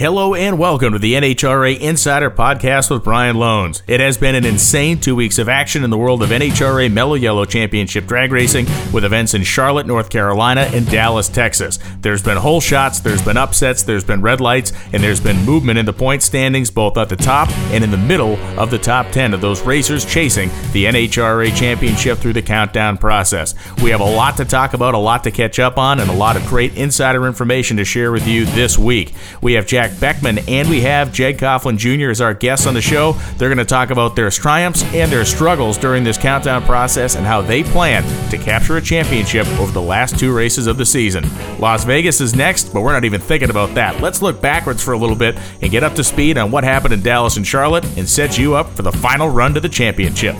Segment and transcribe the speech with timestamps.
[0.00, 3.82] Hello and welcome to the NHRA Insider Podcast with Brian Lohnes.
[3.86, 7.16] It has been an insane two weeks of action in the world of NHRA Mellow
[7.16, 11.78] Yellow Championship drag racing with events in Charlotte, North Carolina, and Dallas, Texas.
[12.00, 15.78] There's been hole shots, there's been upsets, there's been red lights, and there's been movement
[15.78, 19.10] in the point standings both at the top and in the middle of the top
[19.10, 23.54] 10 of those racers chasing the NHRA Championship through the countdown process.
[23.82, 26.14] We have a lot to talk about, a lot to catch up on, and a
[26.14, 29.12] lot of great insider information to share with you this week.
[29.42, 32.10] We have Jack Beckman and we have Jeg Coughlin Jr.
[32.10, 33.12] as our guests on the show.
[33.36, 37.26] They're going to talk about their triumphs and their struggles during this countdown process and
[37.26, 41.24] how they plan to capture a championship over the last two races of the season.
[41.58, 44.00] Las Vegas is next, but we're not even thinking about that.
[44.00, 46.94] Let's look backwards for a little bit and get up to speed on what happened
[46.94, 50.36] in Dallas and Charlotte and set you up for the final run to the championship.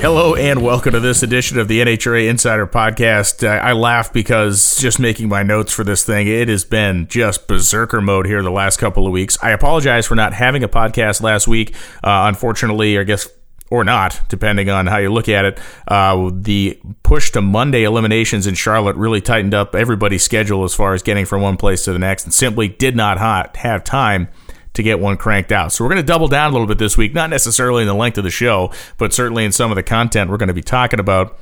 [0.00, 3.42] Hello and welcome to this edition of the NHRA Insider Podcast.
[3.46, 7.48] Uh, I laugh because just making my notes for this thing, it has been just
[7.48, 9.36] berserker mode here the last couple of weeks.
[9.42, 11.74] I apologize for not having a podcast last week.
[11.96, 13.28] Uh, unfortunately, I guess
[13.70, 15.58] or not, depending on how you look at it.
[15.88, 20.94] Uh, the push to Monday eliminations in Charlotte really tightened up everybody's schedule as far
[20.94, 24.28] as getting from one place to the next, and simply did not ha- have time
[24.74, 25.72] to get one cranked out.
[25.72, 27.94] So we're going to double down a little bit this week, not necessarily in the
[27.94, 30.62] length of the show, but certainly in some of the content we're going to be
[30.62, 31.38] talking about.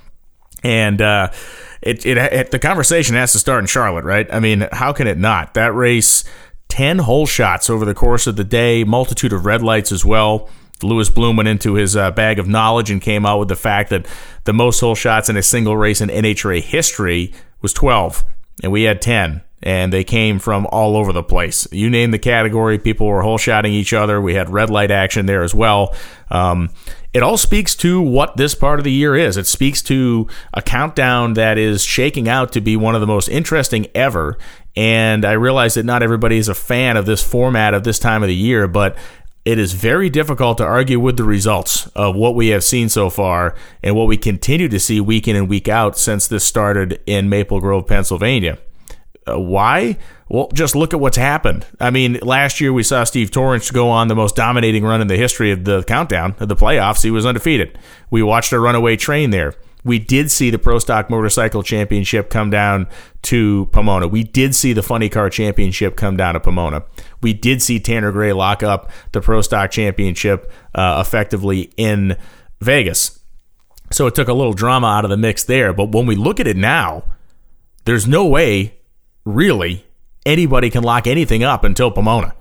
[0.63, 1.31] And uh,
[1.83, 4.27] it, it, it the conversation has to start in Charlotte, right?
[4.33, 5.55] I mean, how can it not?
[5.55, 6.25] That race,
[6.69, 10.49] ten hole shots over the course of the day, multitude of red lights as well.
[10.83, 13.91] Lewis Bloom went into his uh, bag of knowledge and came out with the fact
[13.91, 14.07] that
[14.45, 18.25] the most hole shots in a single race in NHRA history was 12,
[18.63, 21.67] and we had 10 and they came from all over the place.
[21.73, 24.21] You name the category, people were hole shotting each other.
[24.21, 25.95] We had red light action there as well.
[26.31, 26.71] Um,
[27.15, 29.39] it all speaks to what this part of the year is.
[29.39, 33.29] It speaks to a countdown that is shaking out to be one of the most
[33.29, 34.37] interesting ever.
[34.77, 38.23] And I realize that not everybody is a fan of this format of this time
[38.23, 38.97] of the year, but
[39.47, 43.09] it is very difficult to argue with the results of what we have seen so
[43.09, 47.01] far and what we continue to see week in and week out since this started
[47.07, 48.59] in Maple Grove, Pennsylvania.
[49.27, 49.99] Uh, why?
[50.29, 51.67] Well, just look at what's happened.
[51.81, 55.07] I mean, last year we saw Steve Torrence go on the most dominating run in
[55.07, 57.03] the history of the countdown of the playoffs.
[57.03, 57.79] He was undefeated.
[58.11, 59.55] We watched a runaway train there.
[59.85, 62.89] We did see the Pro Stock Motorcycle Championship come down
[63.23, 64.09] to Pomona.
[64.09, 66.83] We did see the Funny Car Championship come down to Pomona.
[67.23, 72.17] We did see Tanner Gray lock up the Pro Stock Championship uh, effectively in
[72.61, 73.21] Vegas.
[73.93, 75.73] So it took a little drama out of the mix there.
[75.73, 77.05] But when we look at it now,
[77.85, 78.76] there's no way
[79.27, 79.85] really,
[80.25, 82.35] anybody can lock anything up until Pomona.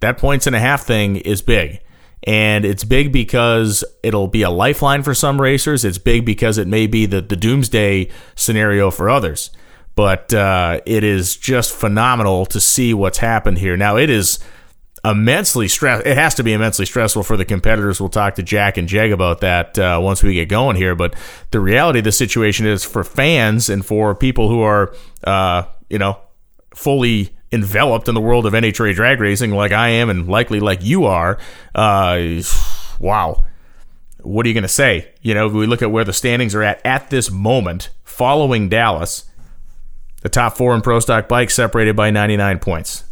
[0.00, 1.80] That points and a half thing is big.
[2.24, 5.86] And it's big because it'll be a lifeline for some racers.
[5.86, 9.50] It's big because it may be the, the doomsday scenario for others.
[9.94, 13.76] But uh, it is just phenomenal to see what's happened here.
[13.76, 14.38] Now, it is
[15.02, 16.02] immensely stress.
[16.04, 18.00] It has to be immensely stressful for the competitors.
[18.00, 20.94] We'll talk to Jack and Jeg about that uh, once we get going here.
[20.94, 21.14] But
[21.52, 24.94] the reality of the situation is for fans and for people who are
[25.24, 26.18] uh, you know,
[26.74, 30.82] fully enveloped in the world of NHRA drag racing like I am and likely like
[30.82, 31.38] you are,
[31.74, 32.40] uh,
[32.98, 33.44] wow.
[34.22, 35.12] What are you going to say?
[35.22, 38.68] You know, if we look at where the standings are at at this moment, following
[38.68, 39.24] Dallas,
[40.22, 43.04] the top four in Pro Stock bikes separated by 99 points.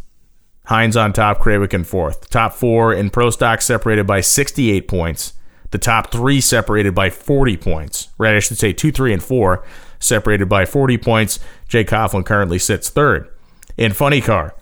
[0.65, 2.29] Hines on top, Krawiec in fourth.
[2.29, 5.33] Top four in Pro Stock separated by 68 points.
[5.71, 8.09] The top three separated by 40 points.
[8.19, 9.65] Right, I should say two, three, and four
[9.99, 11.39] separated by 40 points.
[11.67, 13.29] Jeg Coughlin currently sits third.
[13.77, 14.55] In Funny Car,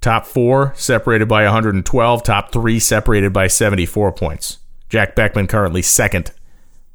[0.00, 4.58] top four separated by 112, top three separated by 74 points.
[4.88, 6.30] Jack Beckman currently second,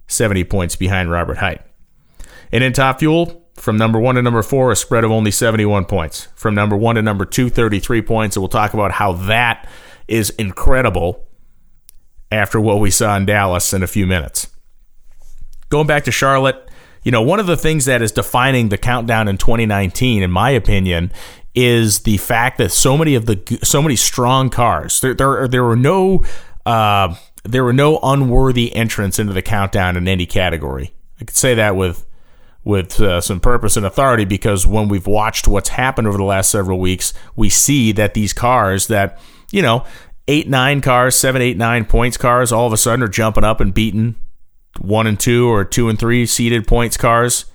[0.07, 1.61] 70 points behind Robert Hight.
[2.51, 5.85] And in Top Fuel, from number one to number four, a spread of only 71
[5.85, 6.27] points.
[6.35, 8.35] From number one to number two, 33 points.
[8.35, 9.69] And we'll talk about how that
[10.07, 11.27] is incredible
[12.31, 14.47] after what we saw in Dallas in a few minutes.
[15.69, 16.69] Going back to Charlotte,
[17.03, 20.51] you know, one of the things that is defining the countdown in 2019, in my
[20.51, 21.11] opinion,
[21.53, 25.63] is the fact that so many of the so many strong cars there there, there
[25.63, 26.23] were no
[26.65, 30.93] uh, there were no unworthy entrants into the countdown in any category.
[31.19, 32.05] I could say that with
[32.63, 36.51] with uh, some purpose and authority because when we've watched what's happened over the last
[36.51, 39.19] several weeks, we see that these cars that
[39.51, 39.83] you know
[40.27, 43.59] eight nine cars, seven eight nine points cars, all of a sudden are jumping up
[43.59, 44.15] and beating
[44.79, 47.45] one and two or two and three seated points cars.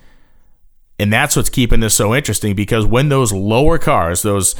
[0.99, 4.55] And that's what's keeping this so interesting because when those lower cars, those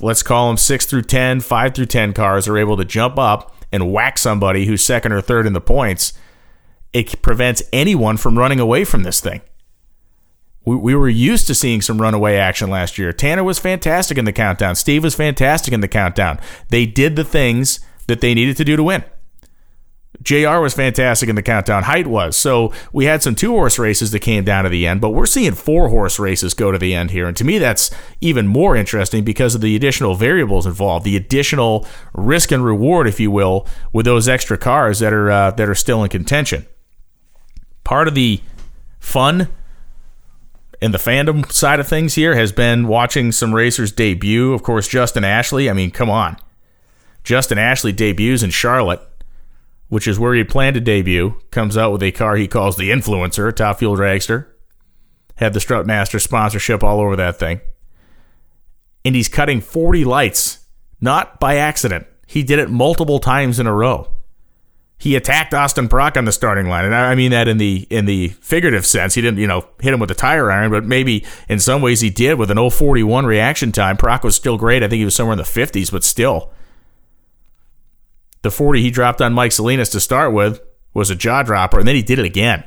[0.00, 3.54] let's call them six through 10, five through 10 cars, are able to jump up
[3.70, 6.12] and whack somebody who's second or third in the points,
[6.92, 9.40] it prevents anyone from running away from this thing.
[10.64, 13.12] We, we were used to seeing some runaway action last year.
[13.12, 14.76] Tanner was fantastic in the countdown.
[14.76, 16.38] Steve was fantastic in the countdown.
[16.68, 19.04] They did the things that they needed to do to win.
[20.22, 21.82] JR was fantastic in the countdown.
[21.82, 22.36] Hight was.
[22.36, 25.26] So we had some two horse races that came down to the end, but we're
[25.26, 27.26] seeing four horse races go to the end here.
[27.26, 27.90] And to me, that's
[28.20, 33.18] even more interesting because of the additional variables involved, the additional risk and reward, if
[33.18, 36.66] you will, with those extra cars that are uh, that are still in contention.
[37.84, 38.40] Part of the
[39.00, 39.48] fun
[40.80, 44.52] and the fandom side of things here has been watching some racers debut.
[44.52, 45.68] Of course, Justin Ashley.
[45.68, 46.36] I mean, come on.
[47.24, 49.00] Justin Ashley debuts in Charlotte
[49.92, 52.88] which is where he planned to debut, comes out with a car he calls the
[52.88, 54.46] Influencer, a top fuel dragster.
[55.34, 57.60] Had the Strutmaster sponsorship all over that thing.
[59.04, 60.66] And he's cutting 40 lights,
[61.02, 62.06] not by accident.
[62.26, 64.10] He did it multiple times in a row.
[64.96, 68.06] He attacked Austin Prock on the starting line, and I mean that in the in
[68.06, 69.12] the figurative sense.
[69.12, 72.00] He didn't, you know, hit him with a tire iron, but maybe in some ways
[72.00, 73.98] he did with an 041 reaction time.
[73.98, 74.82] Prock was still great.
[74.82, 76.50] I think he was somewhere in the 50s, but still
[78.42, 80.60] the 40 he dropped on Mike Salinas to start with
[80.94, 82.64] was a jaw dropper, and then he did it again.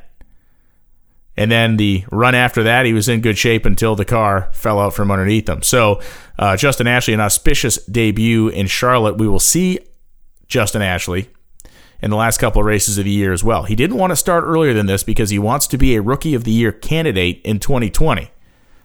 [1.38, 4.80] And then the run after that, he was in good shape until the car fell
[4.80, 5.62] out from underneath him.
[5.62, 6.01] So,
[6.39, 9.18] uh, Justin Ashley, an auspicious debut in Charlotte.
[9.18, 9.80] We will see
[10.48, 11.30] Justin Ashley
[12.01, 13.63] in the last couple of races of the year as well.
[13.63, 16.36] He didn't want to start earlier than this because he wants to be a Rookie
[16.36, 18.31] of the Year candidate in 2020.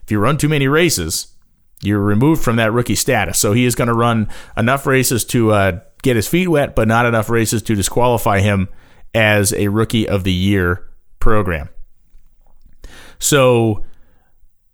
[0.03, 1.29] If you run too many races,
[1.83, 3.39] you're removed from that rookie status.
[3.39, 6.89] So he is going to run enough races to uh, get his feet wet, but
[6.89, 8.69] not enough races to disqualify him
[9.15, 10.89] as a rookie of the year
[11.19, 11.69] program.
[13.19, 13.85] So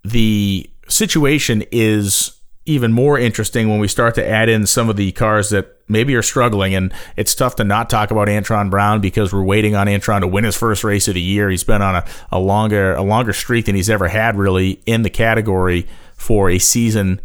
[0.04, 2.36] the situation is
[2.66, 6.14] even more interesting when we start to add in some of the cars that maybe
[6.16, 6.74] are struggling.
[6.74, 10.26] And it's tough to not talk about Antron Brown because we're waiting on Antron to
[10.26, 11.48] win his first race of the year.
[11.48, 15.02] He's been on a, a longer a longer streak than he's ever had really in
[15.02, 17.20] the category for a season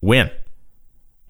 [0.00, 0.30] win.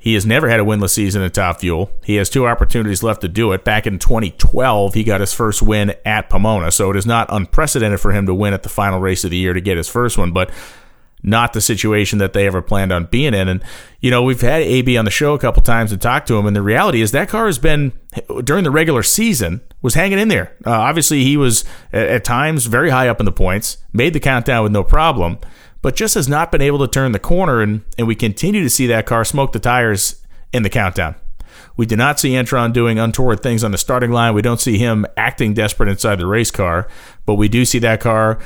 [0.00, 1.90] He has never had a winless season at Top Fuel.
[2.04, 3.64] He has two opportunities left to do it.
[3.64, 7.98] Back in 2012, he got his first win at Pomona, so it is not unprecedented
[7.98, 10.16] for him to win at the final race of the year to get his first
[10.16, 10.50] one, but
[11.20, 13.48] not the situation that they ever planned on being in.
[13.48, 13.60] And,
[14.00, 16.46] you know, we've had AB on the show a couple times and talked to him,
[16.46, 17.92] and the reality is that car has been,
[18.44, 20.54] during the regular season, was hanging in there.
[20.64, 24.62] Uh, obviously, he was at times very high up in the points, made the countdown
[24.62, 25.38] with no problem
[25.82, 28.70] but just has not been able to turn the corner, and, and we continue to
[28.70, 31.14] see that car smoke the tires in the countdown.
[31.76, 34.34] We did not see Antron doing untoward things on the starting line.
[34.34, 36.88] We don't see him acting desperate inside the race car,
[37.24, 38.40] but we do see that car,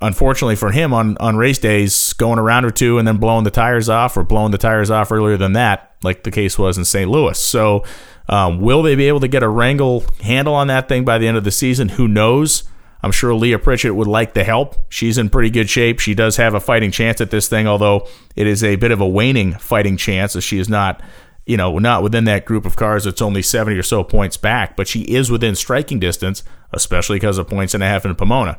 [0.00, 3.44] unfortunately for him, on, on race days, going a round or two and then blowing
[3.44, 6.76] the tires off or blowing the tires off earlier than that, like the case was
[6.76, 7.08] in St.
[7.08, 7.38] Louis.
[7.38, 7.84] So,
[8.28, 11.26] um, will they be able to get a wrangle handle on that thing by the
[11.26, 11.90] end of the season?
[11.90, 12.64] Who knows?
[13.02, 14.76] I'm sure Leah Pritchett would like the help.
[14.88, 15.98] She's in pretty good shape.
[15.98, 18.06] She does have a fighting chance at this thing, although
[18.36, 21.02] it is a bit of a waning fighting chance as she is not,
[21.44, 24.76] you know, not within that group of cars that's only 70 or so points back,
[24.76, 28.58] but she is within striking distance, especially because of points and a half in Pomona.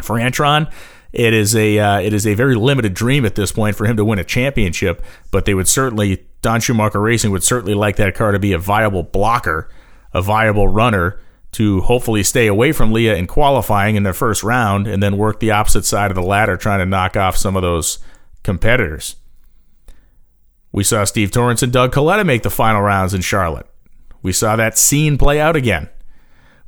[0.00, 0.72] For Antron,
[1.12, 3.96] it is a uh, it is a very limited dream at this point for him
[3.96, 8.14] to win a championship, but they would certainly Don Schumacher Racing would certainly like that
[8.14, 9.68] car to be a viable blocker,
[10.12, 11.18] a viable runner
[11.52, 15.40] to hopefully stay away from Leah in qualifying in their first round and then work
[15.40, 17.98] the opposite side of the ladder trying to knock off some of those
[18.42, 19.16] competitors.
[20.72, 23.66] We saw Steve Torrence and Doug Kalitta make the final rounds in Charlotte.
[24.22, 25.88] We saw that scene play out again.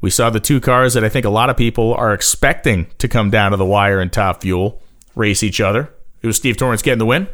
[0.00, 3.08] We saw the two cars that I think a lot of people are expecting to
[3.08, 4.80] come down to the wire in top fuel
[5.14, 5.92] race each other.
[6.23, 7.28] It was Steve Torrence getting the win.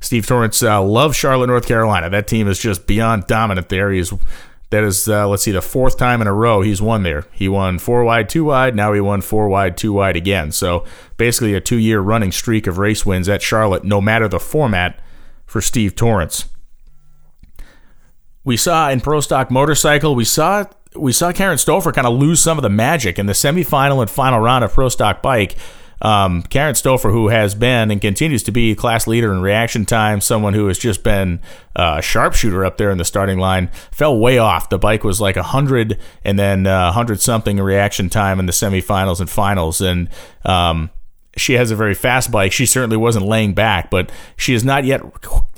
[0.00, 2.10] Steve Torrence uh, loves Charlotte, North Carolina.
[2.10, 3.90] That team is just beyond dominant there.
[3.90, 4.12] He is
[4.74, 7.26] that is, uh, let's see, the fourth time in a row he's won there.
[7.30, 8.74] He won four wide, two wide.
[8.74, 10.50] Now he won four wide, two wide again.
[10.50, 10.84] So
[11.16, 14.98] basically, a two year running streak of race wins at Charlotte, no matter the format,
[15.46, 16.46] for Steve Torrence.
[18.42, 20.64] We saw in Pro Stock Motorcycle, we saw
[20.96, 24.10] we saw Karen Stoffer kind of lose some of the magic in the semifinal and
[24.10, 25.56] final round of Pro Stock Bike.
[26.04, 30.20] Um, Karen Stoffer, who has been and continues to be class leader in reaction time,
[30.20, 31.40] someone who has just been
[31.74, 34.68] a sharpshooter up there in the starting line, fell way off.
[34.68, 38.52] The bike was like 100 and then uh, 100 something in reaction time in the
[38.52, 39.80] semifinals and finals.
[39.80, 40.10] And
[40.44, 40.90] um,
[41.38, 42.52] she has a very fast bike.
[42.52, 45.00] She certainly wasn't laying back, but she is not yet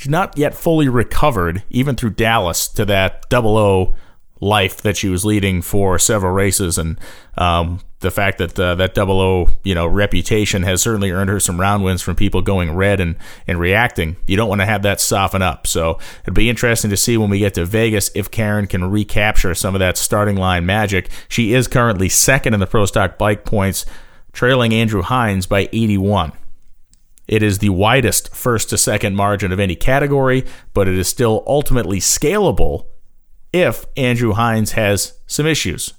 [0.07, 3.97] not yet fully recovered, even through Dallas, to that double O
[4.41, 6.99] life that she was leading for several races, and
[7.37, 11.41] um, the fact that uh, that double O you know reputation has certainly earned her
[11.41, 13.17] some round wins from people going red and
[13.49, 14.17] and reacting.
[14.29, 15.67] You don't want to have that soften up.
[15.67, 19.57] So it'd be interesting to see when we get to Vegas if Karen can recapture
[19.57, 21.11] some of that starting line magic.
[21.29, 23.85] She is currently second in the Pro Stock bike points
[24.33, 26.31] trailing Andrew Hines by 81.
[27.27, 30.45] It is the widest first to second margin of any category,
[30.75, 32.87] but it is still ultimately scalable
[33.53, 35.93] if Andrew Hines has some issues.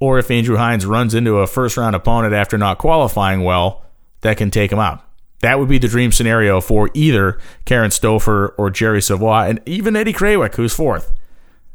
[0.00, 3.84] Or if Andrew Hines runs into a first round opponent after not qualifying well,
[4.20, 5.04] that can take him out.
[5.40, 9.94] That would be the dream scenario for either Karen Stoffer or Jerry Savoie, and even
[9.94, 11.12] Eddie Krawiec, who's fourth.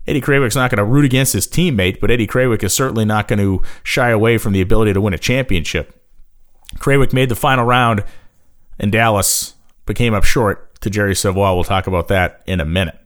[0.06, 3.30] Eddie Krawiec's not going to root against his teammate, but Eddie Krawiec is certainly not
[3.30, 5.98] going to shy away from the ability to win a championship.
[6.76, 8.04] Krawiec made the final round
[8.80, 9.54] and Dallas
[9.86, 11.54] but came up short to Jerry Savoie.
[11.54, 12.98] We'll talk about that in a minute.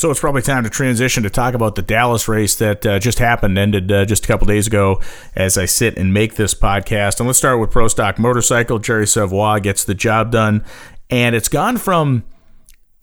[0.00, 3.18] So it's probably time to transition to talk about the Dallas race that uh, just
[3.18, 4.98] happened, ended uh, just a couple days ago
[5.36, 7.20] as I sit and make this podcast.
[7.20, 8.78] And let's start with Pro Stock Motorcycle.
[8.78, 10.64] Jerry Savoie gets the job done.
[11.10, 12.24] And it's gone from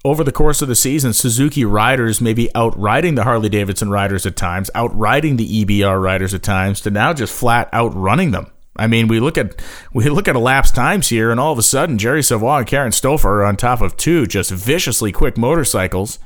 [0.04, 4.36] over the course of the season, Suzuki riders maybe outriding the Harley Davidson riders at
[4.36, 8.50] times, outriding the EBR riders at times, to now just flat outrunning them.
[8.76, 9.62] I mean, we look at
[9.94, 12.92] we look at elapsed times here, and all of a sudden, Jerry Savoie and Karen
[12.92, 16.18] Stoffer are on top of two just viciously quick motorcycles,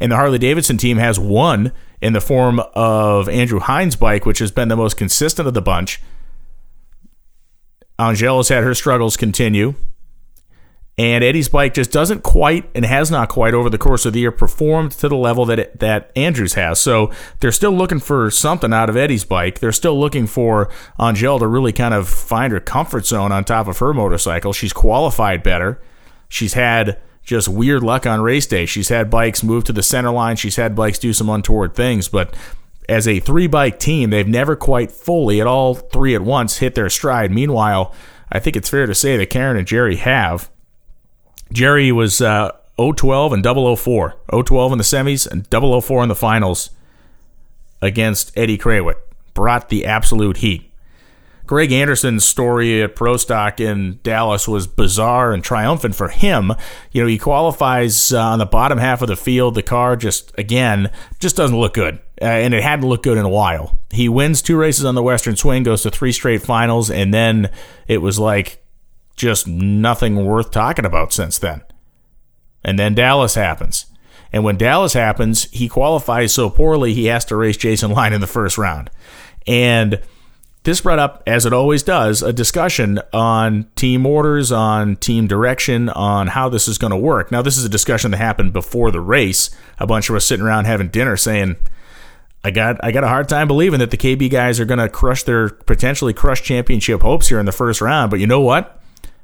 [0.00, 4.38] and the Harley Davidson team has one in the form of Andrew Hines' bike, which
[4.38, 6.00] has been the most consistent of the bunch.
[7.98, 9.74] Angelle has had her struggles continue.
[10.98, 14.20] And Eddie's bike just doesn't quite and has not quite over the course of the
[14.20, 16.78] year performed to the level that it, that Andrews has.
[16.78, 19.60] So they're still looking for something out of Eddie's bike.
[19.60, 23.66] They're still looking for Angelle to really kind of find her comfort zone on top
[23.66, 24.52] of her motorcycle.
[24.52, 25.80] She's qualified better.
[26.28, 28.66] She's had just weird luck on race day.
[28.66, 30.36] She's had bikes move to the center line.
[30.36, 32.34] She's had bikes do some untoward things, but
[32.88, 36.74] as a three bike team, they've never quite fully at all three at once hit
[36.74, 37.30] their stride.
[37.30, 37.94] Meanwhile,
[38.32, 40.50] I think it's fair to say that Karen and Jerry have.
[41.52, 44.16] Jerry was uh, 012 and 004.
[44.44, 46.70] 012 in the semis and 004 in the finals
[47.82, 48.96] against Eddie Krawiec.
[49.34, 50.69] Brought the absolute heat.
[51.50, 56.52] Greg Anderson's story at Pro Stock in Dallas was bizarre and triumphant for him.
[56.92, 59.56] You know, he qualifies uh, on the bottom half of the field.
[59.56, 61.96] The car just, again, just doesn't look good.
[62.22, 63.80] Uh, and it hadn't looked good in a while.
[63.90, 67.50] He wins two races on the Western Swing, goes to three straight finals, and then
[67.88, 68.64] it was like
[69.16, 71.62] just nothing worth talking about since then.
[72.62, 73.86] And then Dallas happens.
[74.32, 78.20] And when Dallas happens, he qualifies so poorly, he has to race Jason Line in
[78.20, 78.88] the first round.
[79.48, 80.00] And
[80.62, 85.88] this brought up, as it always does, a discussion on team orders, on team direction,
[85.88, 87.32] on how this is going to work.
[87.32, 89.50] Now, this is a discussion that happened before the race.
[89.78, 91.56] A bunch of us sitting around having dinner saying,
[92.44, 94.88] I got I got a hard time believing that the KB guys are going to
[94.88, 98.10] crush their potentially crush championship hopes here in the first round.
[98.10, 98.80] But you know what?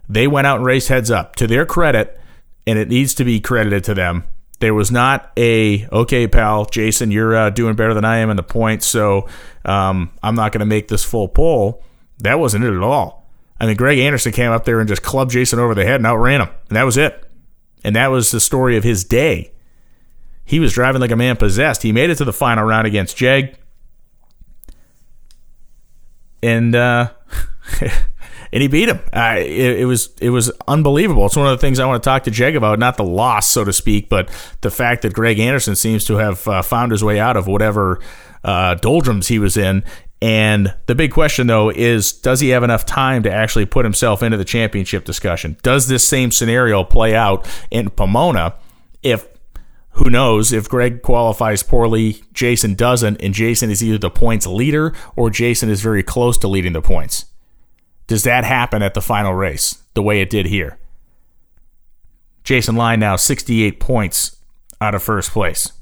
[0.09, 1.37] They went out and raced heads up.
[1.37, 2.19] To their credit,
[2.67, 4.25] and it needs to be credited to them,
[4.59, 8.37] there was not a okay, pal, Jason, you're uh, doing better than I am in
[8.37, 9.29] the points, so
[9.65, 11.83] um, I'm not going to make this full pull.
[12.19, 13.29] That wasn't it at all.
[13.61, 16.07] I mean, Greg Anderson came up there and just clubbed Jason over the head and
[16.07, 17.23] outran him, and that was it.
[17.85, 19.53] And that was the story of his day.
[20.45, 21.83] He was driving like a man possessed.
[21.83, 23.57] He made it to the final round against Jeg.
[26.43, 27.11] And uh,
[28.57, 29.01] and he beat him.
[29.13, 31.27] Uh, it, it, was it was unbelievable.
[31.27, 33.51] It's one of the things I want to talk to Jeg about, not the loss,
[33.51, 34.31] so to speak, but
[34.63, 38.01] the fact that Greg Anderson seems to have uh, found his way out of whatever
[38.45, 39.85] uh, doldrums he was in.
[40.23, 44.23] And the big question, though, is does he have enough time to actually put himself
[44.23, 45.59] into the championship discussion?
[45.63, 48.55] Does this same scenario play out in Pomona
[49.03, 49.29] if
[49.91, 54.95] who knows if Greg qualifies poorly, Jason doesn't, and Jason is either the points leader
[55.15, 57.27] or Jason is very close to leading the points.
[58.07, 60.79] Does that happen at the final race the way it did here?
[62.45, 64.37] Jason Line now 68 points
[64.81, 65.73] out of first place.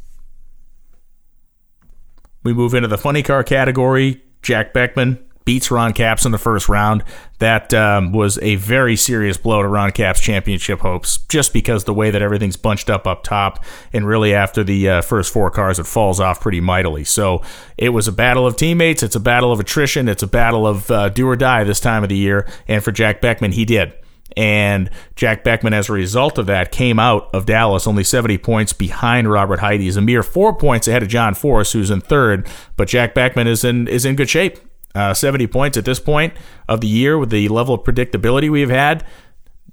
[2.43, 4.23] We move into the funny car category.
[4.43, 7.05] Jack Beckman beats Ron Capps in the first round.
[7.39, 11.93] That um, was a very serious blow to Ron Capps' championship hopes, just because the
[11.93, 15.79] way that everything's bunched up up top, and really after the uh, first four cars,
[15.79, 17.05] it falls off pretty mightily.
[17.05, 17.43] So
[17.77, 19.03] it was a battle of teammates.
[19.03, 20.09] It's a battle of attrition.
[20.09, 22.49] It's a battle of uh, do or die this time of the year.
[22.67, 23.93] And for Jack Beckman, he did.
[24.37, 28.73] And Jack Beckman, as a result of that, came out of Dallas only 70 points
[28.73, 29.81] behind Robert Hight.
[29.81, 32.49] He's a mere four points ahead of John Force, who's in third.
[32.77, 34.59] But Jack Beckman is in is in good shape.
[34.95, 36.33] Uh, 70 points at this point
[36.69, 39.05] of the year with the level of predictability we've had.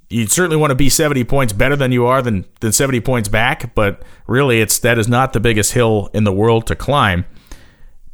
[0.10, 3.30] You'd certainly want to be 70 points better than you are than, than 70 points
[3.30, 7.26] back, but really it's that is not the biggest hill in the world to climb.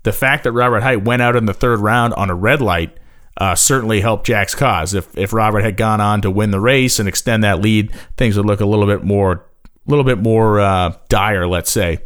[0.03, 2.97] The fact that Robert Hight went out in the third round on a red light
[3.37, 4.93] uh, certainly helped Jack's cause.
[4.93, 8.35] If if Robert had gone on to win the race and extend that lead, things
[8.35, 9.45] would look a little bit more,
[9.85, 11.99] little bit more uh, dire, let's say.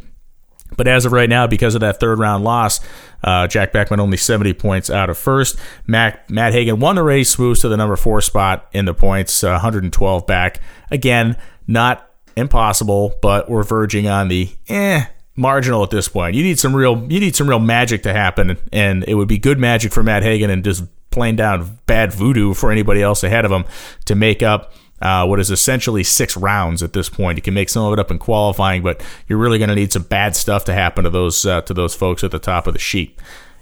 [0.76, 2.80] But as of right now, because of that third round loss,
[3.22, 5.58] uh, Jack Beckman only 70 points out of first.
[5.86, 9.44] Matt, Matt Hagan won the race, moves to the number four spot in the points,
[9.44, 10.60] uh, 112 back.
[10.90, 11.36] Again,
[11.66, 15.04] not impossible, but we're verging on the eh
[15.36, 16.34] marginal at this point.
[16.34, 19.38] You need some real you need some real magic to happen, and it would be
[19.38, 23.44] good magic for Matt Hagan and just plain down bad voodoo for anybody else ahead
[23.44, 23.64] of him
[24.06, 27.36] to make up uh, what is essentially six rounds at this point.
[27.36, 29.92] You can make some of it up in qualifying, but you're really going to need
[29.92, 32.72] some bad stuff to happen to those uh, to those folks at the top of
[32.72, 33.18] the sheet.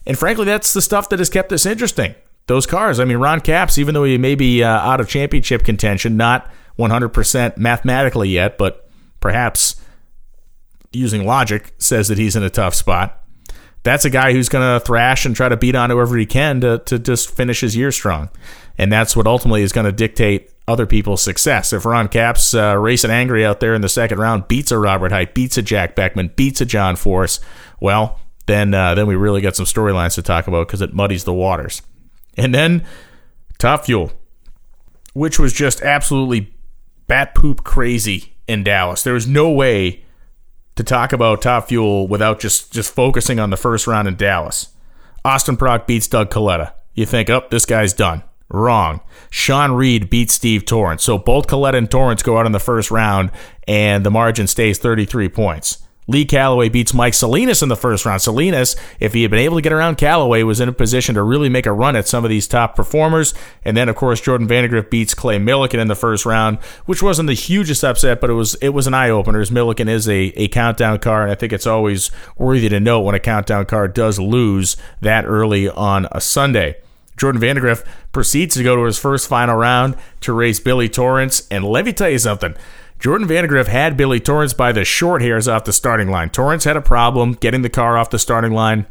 [0.06, 2.14] And frankly, that's the stuff that has kept this interesting.
[2.47, 3.00] Those cars.
[3.00, 6.50] I mean, Ron Capps, even though he may be uh, out of championship contention, not
[6.78, 9.76] 100% mathematically yet, but perhaps
[10.92, 13.23] using logic says that he's in a tough spot.
[13.82, 16.61] That's a guy who's going to thrash and try to beat on whoever he can
[16.62, 18.30] to, to just finish his year strong.
[18.76, 21.73] And that's what ultimately is going to dictate other people's success.
[21.73, 25.12] If Ron Capps uh, racing angry out there in the second round beats a Robert
[25.12, 27.40] Hight, beats a Jack Beckman, beats a John Force,
[27.81, 31.25] well, then uh, then we really got some storylines to talk about because it muddies
[31.25, 31.83] the waters.
[32.37, 32.85] And then
[33.59, 34.12] Top Fuel,
[35.12, 36.55] which was just absolutely
[37.07, 39.02] bat poop crazy in Dallas.
[39.02, 40.05] There was no way
[40.76, 44.69] to talk about Top Fuel without just just focusing on the first round in Dallas.
[45.25, 46.73] Austin Prock beats Doug Kalitta.
[46.95, 48.23] You think, oh, this guy's done.
[48.50, 49.00] Wrong.
[49.30, 51.04] Shawn Reed beats Steve Torrence.
[51.04, 53.30] So both Kalitta and Torrence go out in the first round,
[53.69, 55.78] and the margin stays 33 points.
[56.11, 58.21] Lee Calloway beats Mike Salinas in the first round.
[58.21, 61.23] Salinas, if he had been able to get around Calloway, was in a position to
[61.23, 63.33] really make a run at some of these top performers.
[63.64, 67.28] And then, of course, Jordan Vandergriff beats Clay Millican in the first round, which wasn't
[67.28, 69.40] the hugest upset, but it was it was an eye opener.
[69.40, 73.02] As Millican is a, a countdown car, and I think it's always worthy to note
[73.02, 76.75] when a countdown car does lose that early on a Sunday.
[77.21, 81.47] Jordan Vandergriff proceeds to go to his first final round to race Billy Torrence.
[81.50, 82.57] And let me tell you something.
[82.99, 86.31] Jordan Vandergriff had Billy Torrence by the short hairs off the starting line.
[86.31, 88.87] Torrence had a problem getting the car off the starting line.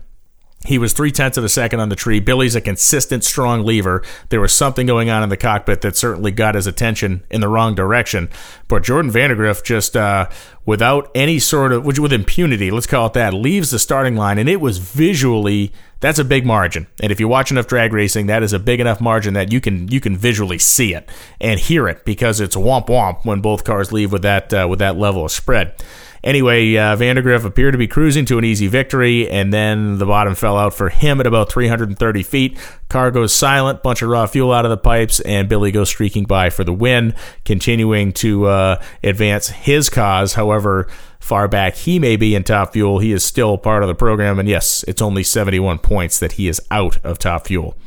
[0.65, 2.19] He was three tenths of a second on the tree.
[2.19, 4.03] Billy's a consistent, strong lever.
[4.27, 7.47] There was something going on in the cockpit that certainly got his attention in the
[7.47, 8.29] wrong direction.
[8.67, 10.29] But Jordan Vandergriff just, uh,
[10.65, 14.49] without any sort of, with impunity, let's call it that, leaves the starting line, and
[14.49, 16.87] it was visually that's a big margin.
[17.01, 19.59] And if you watch enough drag racing, that is a big enough margin that you
[19.59, 21.09] can you can visually see it
[21.41, 24.79] and hear it because it's womp womp when both cars leave with that uh, with
[24.79, 25.75] that level of spread.
[26.23, 30.35] Anyway, uh, Vandergriff appeared to be cruising to an easy victory, and then the bottom
[30.35, 32.57] fell out for him at about 330 feet.
[32.89, 36.25] Car goes silent, bunch of raw fuel out of the pipes, and Billy goes streaking
[36.25, 37.13] by for the win,
[37.45, 40.33] continuing to uh, advance his cause.
[40.33, 40.87] However,
[41.19, 44.39] far back he may be in Top Fuel, he is still part of the program,
[44.39, 47.77] and yes, it's only 71 points that he is out of Top Fuel.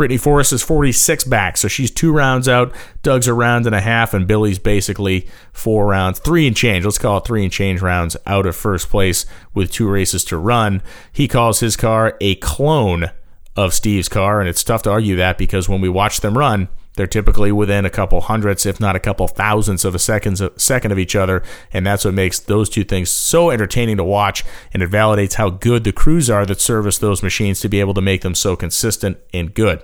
[0.00, 2.74] Brittany Force is 46 back, so she's two rounds out.
[3.02, 6.86] Doug's a round and a half, and Billy's basically four rounds, three and change.
[6.86, 10.38] Let's call it three and change rounds out of first place with two races to
[10.38, 10.80] run.
[11.12, 13.10] He calls his car a clone
[13.56, 16.70] of Steve's car, and it's tough to argue that because when we watch them run,
[16.96, 20.92] they're typically within a couple hundredths, if not a couple thousandths of a seconds second
[20.92, 24.82] of each other, and that's what makes those two things so entertaining to watch, and
[24.82, 28.00] it validates how good the crews are that service those machines to be able to
[28.00, 29.82] make them so consistent and good.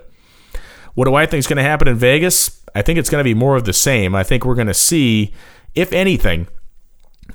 [0.95, 2.63] What do I think is going to happen in Vegas?
[2.75, 4.15] I think it's going to be more of the same.
[4.15, 5.33] I think we're going to see,
[5.75, 6.47] if anything,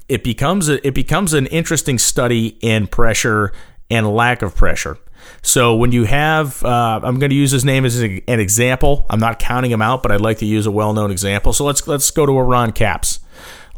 [0.08, 3.52] it becomes a, it becomes an interesting study in pressure
[3.90, 4.98] and lack of pressure.
[5.42, 9.06] So when you have, uh, I'm going to use his name as an example.
[9.10, 11.52] I'm not counting him out, but I'd like to use a well-known example.
[11.52, 13.20] So let's let's go to Iran Ron Capps.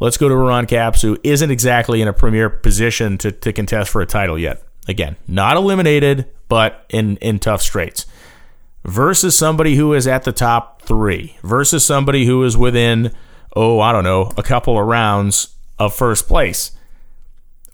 [0.01, 3.53] Let's go to Iran Ron Capps who isn't exactly in a premier position to, to
[3.53, 4.63] contest for a title yet.
[4.87, 8.05] Again, not eliminated, but in in tough straits.
[8.85, 11.39] Versus somebody who is at the top three.
[11.43, 13.13] Versus somebody who is within,
[13.57, 16.73] oh, I don't know, a couple of rounds of first place.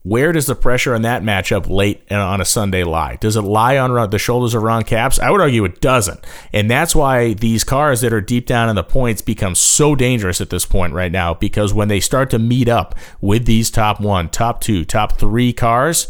[0.03, 3.17] Where does the pressure on that matchup late on a Sunday lie?
[3.17, 5.19] Does it lie on the shoulders of Ron Capps?
[5.19, 6.25] I would argue it doesn't.
[6.55, 10.41] And that's why these cars that are deep down in the points become so dangerous
[10.41, 14.01] at this point right now because when they start to meet up with these top
[14.01, 16.09] one, top two, top three cars,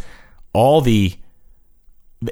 [0.52, 1.14] all the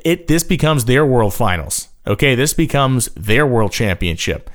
[0.05, 1.89] it this becomes their world finals.
[2.07, 4.49] Okay, this becomes their world championship.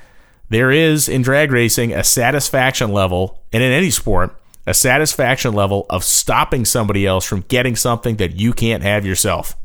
[0.49, 5.85] There is in drag racing a satisfaction level, and in any sport, a satisfaction level
[5.89, 9.57] of stopping somebody else from getting something that you can't have yourself.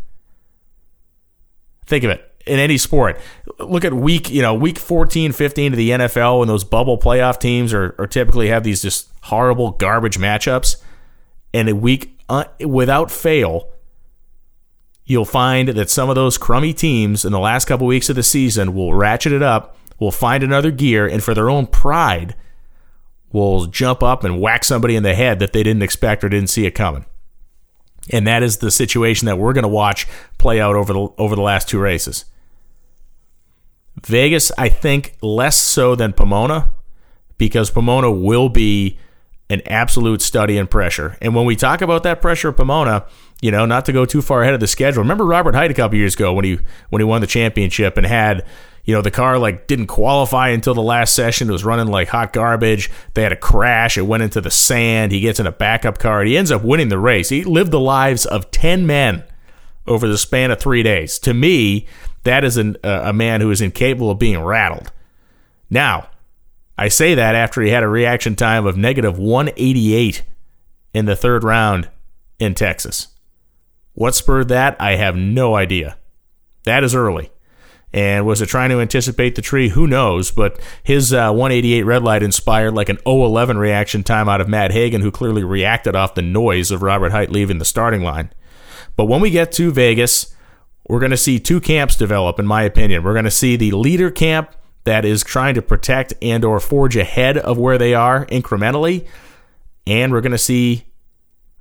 [1.87, 3.21] Think of it in any sport.
[3.59, 7.39] Look at week, you know, week 14, 15 of the NFL when those bubble playoff
[7.39, 10.77] teams are, are typically have these just horrible garbage matchups.
[11.55, 13.71] And a week uh, without fail,
[15.05, 18.23] you'll find that some of those crummy teams in the last couple weeks of the
[18.23, 22.35] season will ratchet it up, will find another gear, and for their own pride,
[23.33, 26.51] will jump up and whack somebody in the head that they didn't expect or didn't
[26.51, 27.05] see it coming.
[28.11, 30.07] And that is the situation that we're going to watch
[30.39, 32.25] play out over the over the last two races.
[34.07, 36.71] Vegas, I think, less so than Pomona,
[37.37, 38.99] because Pomona will be
[39.51, 41.17] an absolute study in pressure.
[41.21, 43.07] And when we talk about that pressure of Pomona,
[43.41, 45.03] you know, not to go too far ahead of the schedule.
[45.03, 46.59] Remember Robert Hight a couple years ago when he
[46.91, 48.45] when he won the championship and had
[48.89, 51.51] you know the car like didn't qualify until the last session.
[51.51, 52.91] It was running like hot garbage.
[53.13, 53.99] They had a crash.
[53.99, 55.13] It went into the sand.
[55.13, 56.25] He gets in a backup car.
[56.25, 57.29] He ends up winning the race.
[57.29, 59.25] He lived the lives of ten men
[59.87, 61.19] over the span of three days.
[61.19, 61.87] To me,
[62.25, 64.91] that is an, uh, a man who is incapable of being rattled.
[65.69, 66.09] Now,
[66.79, 70.23] I say that after he had a reaction time of negative 188
[70.95, 71.91] in the third round
[72.39, 73.09] in Texas.
[73.93, 74.81] What spurred that?
[74.81, 75.99] I have no idea.
[76.65, 77.31] That is early.
[77.93, 79.71] And was it trying to anticipate the tree?
[79.71, 80.31] Who knows?
[80.31, 84.73] But his uh, 188 red light inspired like an 011 reaction time out of Matt
[84.73, 88.31] Hagan, who clearly reacted off the noise of Robert Hight leaving the starting line.
[88.95, 90.35] But when we get to Vegas,
[90.89, 93.71] we're going to see two camps develop in my opinion we're going to see the
[93.73, 98.27] leader camp that is trying to protect and or forge ahead of where they are
[98.27, 99.07] incrementally
[99.87, 100.87] and we're going to see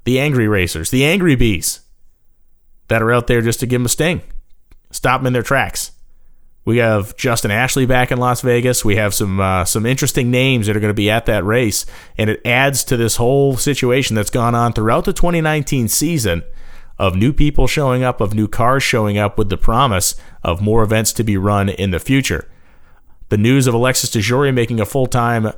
[0.05, 1.81] the angry racers the angry bees
[2.87, 4.21] that are out there just to give them a sting
[4.91, 5.91] stop them in their tracks
[6.67, 8.83] we have Justin Ashley back in Las Vegas.
[8.83, 11.85] We have some uh, some interesting names that are going to be at that race,
[12.17, 16.43] and it adds to this whole situation that's gone on throughout the 2019 season
[16.99, 20.83] of new people showing up, of new cars showing up with the promise of more
[20.83, 22.49] events to be run in the future.
[23.29, 25.53] The news of Alexis DeJoria making a full time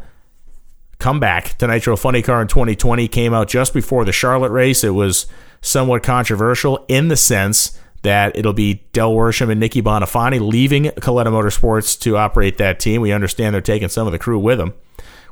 [0.99, 4.83] comeback to Nitro Funny Car in 2020 came out just before the Charlotte race.
[4.83, 5.25] It was
[5.59, 11.27] somewhat controversial in the sense that it'll be Del Worsham and Nicky Boninfante leaving Kalitta
[11.27, 13.01] Motorsports to operate that team.
[13.01, 14.73] We understand they're taking some of the crew with them.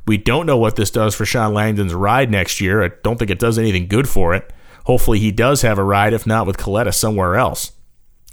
[0.06, 2.84] We don't know what this does for Shawn Langdon's ride next year.
[2.84, 4.51] I don't think it does anything good for it.
[4.86, 7.73] Hopefully, he does have a ride, if not with Kalitta, somewhere else.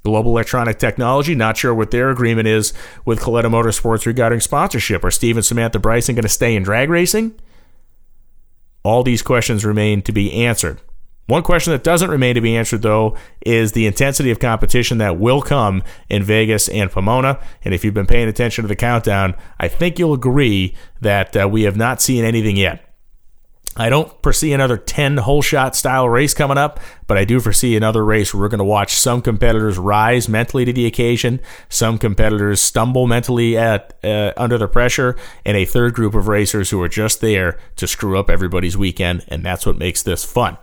[0.05, 5.03] Global Electronic Technology, not sure what their agreement is with Kalitta Motorsports regarding sponsorship.
[5.03, 7.35] Are Steve and Samantha Bryson going to stay in drag racing?
[8.85, 10.81] All these questions remain to be answered.
[11.27, 15.19] One question that doesn't remain to be answered, though, is the intensity of competition that
[15.19, 17.41] will come in Vegas and Pomona.
[17.65, 21.49] And if you've been paying attention to the countdown, I think you'll agree that uh,
[21.49, 22.91] we have not seen anything yet.
[23.77, 27.75] I don't foresee another 10 hole shot style race coming up, but I do foresee
[27.75, 31.99] another race where we're going to watch some competitors rise mentally to the occasion, some
[31.99, 36.81] competitors stumble mentally at uh, under the pressure, and a third group of racers who
[36.83, 40.57] are just there to screw up everybody's weekend, and that's what makes this fun.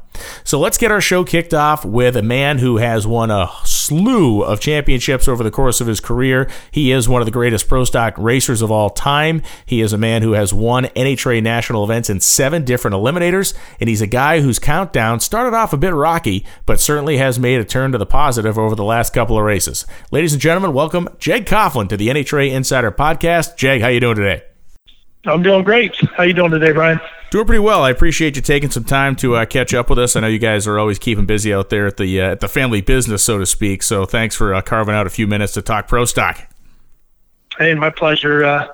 [0.43, 4.41] So let's get our show kicked off with a man who has won a slew
[4.41, 6.50] of championships over the course of his career.
[6.71, 9.41] He is one of the greatest pro stock racers of all time.
[9.65, 13.89] He is a man who has won NHRA national events in seven different eliminators, and
[13.89, 17.65] he's a guy whose countdown started off a bit rocky, but certainly has made a
[17.65, 19.86] turn to the positive over the last couple of races.
[20.12, 23.62] Ladies and gentlemen, welcome Jeg Coughlin to the NHRA Insider Podcast.
[23.62, 24.43] Jeg, how you doing today?
[25.25, 25.95] I'm doing great.
[26.15, 26.99] How you doing today, Brian?
[27.29, 27.84] Doing pretty well.
[27.84, 30.15] I appreciate you taking some time to uh, catch up with us.
[30.15, 32.49] I know you guys are always keeping busy out there at the uh, at the
[32.49, 33.84] family business, so to speak.
[33.84, 36.47] So thanks for uh, carving out a few minutes to talk pro stock.
[37.57, 38.43] Hey, my pleasure.
[38.43, 38.67] Uh,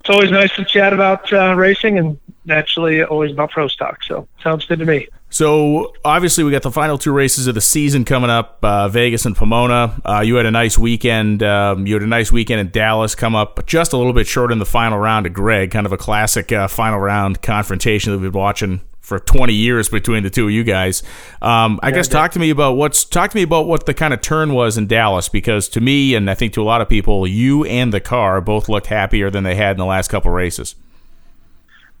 [0.00, 4.02] it's always nice to chat about uh, racing and naturally always about pro stock.
[4.04, 5.08] So sounds good to me.
[5.30, 9.26] So obviously we got the final two races of the season coming up, uh, Vegas
[9.26, 10.00] and Pomona.
[10.04, 11.42] Uh, you had a nice weekend.
[11.42, 13.14] Um, you had a nice weekend in Dallas.
[13.14, 15.92] Come up just a little bit short in the final round to Greg, kind of
[15.92, 20.30] a classic uh, final round confrontation that we've been watching for 20 years between the
[20.30, 21.02] two of you guys.
[21.40, 23.94] Um, I yeah, guess talk to me about what's talk to me about what the
[23.94, 26.82] kind of turn was in Dallas because to me and I think to a lot
[26.82, 30.08] of people, you and the car both looked happier than they had in the last
[30.08, 30.74] couple races.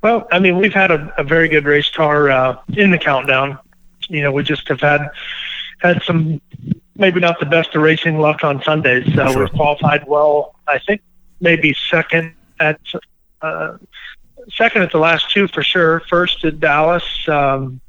[0.02, 3.58] Well, I mean, we've had a, a very good race car uh, in the countdown.
[4.08, 5.10] You know, we just have had
[5.80, 6.40] had some
[6.96, 9.06] maybe not the best of racing luck on Sundays.
[9.16, 9.44] Uh, sure.
[9.44, 10.56] We've qualified well.
[10.66, 11.02] I think
[11.40, 12.80] maybe second at
[13.42, 13.78] uh,
[14.54, 16.00] second at the last two for sure.
[16.08, 17.28] First at Dallas.
[17.28, 17.80] Um,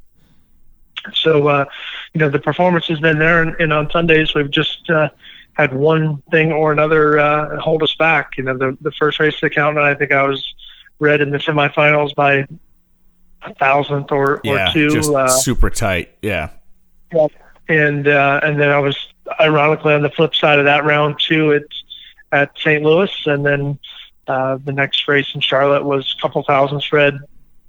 [1.13, 1.65] so uh,
[2.13, 5.09] you know the performance has been there, and, and on Sundays we've just uh,
[5.53, 8.37] had one thing or another uh, hold us back.
[8.37, 10.53] You know, the the first race of the countdown, I think I was
[10.99, 12.45] red in the semifinals by
[13.43, 14.89] a thousandth or, yeah, or two.
[14.89, 16.15] Just uh, super tight.
[16.21, 16.49] Yeah.
[17.13, 17.27] yeah.
[17.67, 18.97] And uh, and then I was
[19.39, 21.63] ironically on the flip side of that round too at
[22.31, 22.83] at St.
[22.83, 23.79] Louis, and then
[24.27, 27.19] uh, the next race in Charlotte was a couple thousand red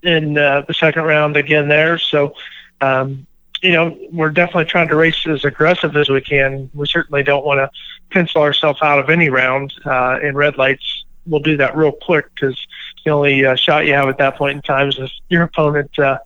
[0.03, 1.99] in uh, the second round again there.
[1.99, 2.35] So.
[2.83, 3.27] Um,
[3.62, 6.71] you know, we're definitely trying to race as aggressive as we can.
[6.73, 7.71] We certainly don't want to
[8.11, 11.05] pencil ourselves out of any round uh, in red lights.
[11.27, 12.59] We'll do that real quick because
[13.05, 15.99] the only uh, shot you have at that point in time is if your opponent,
[15.99, 16.19] uh,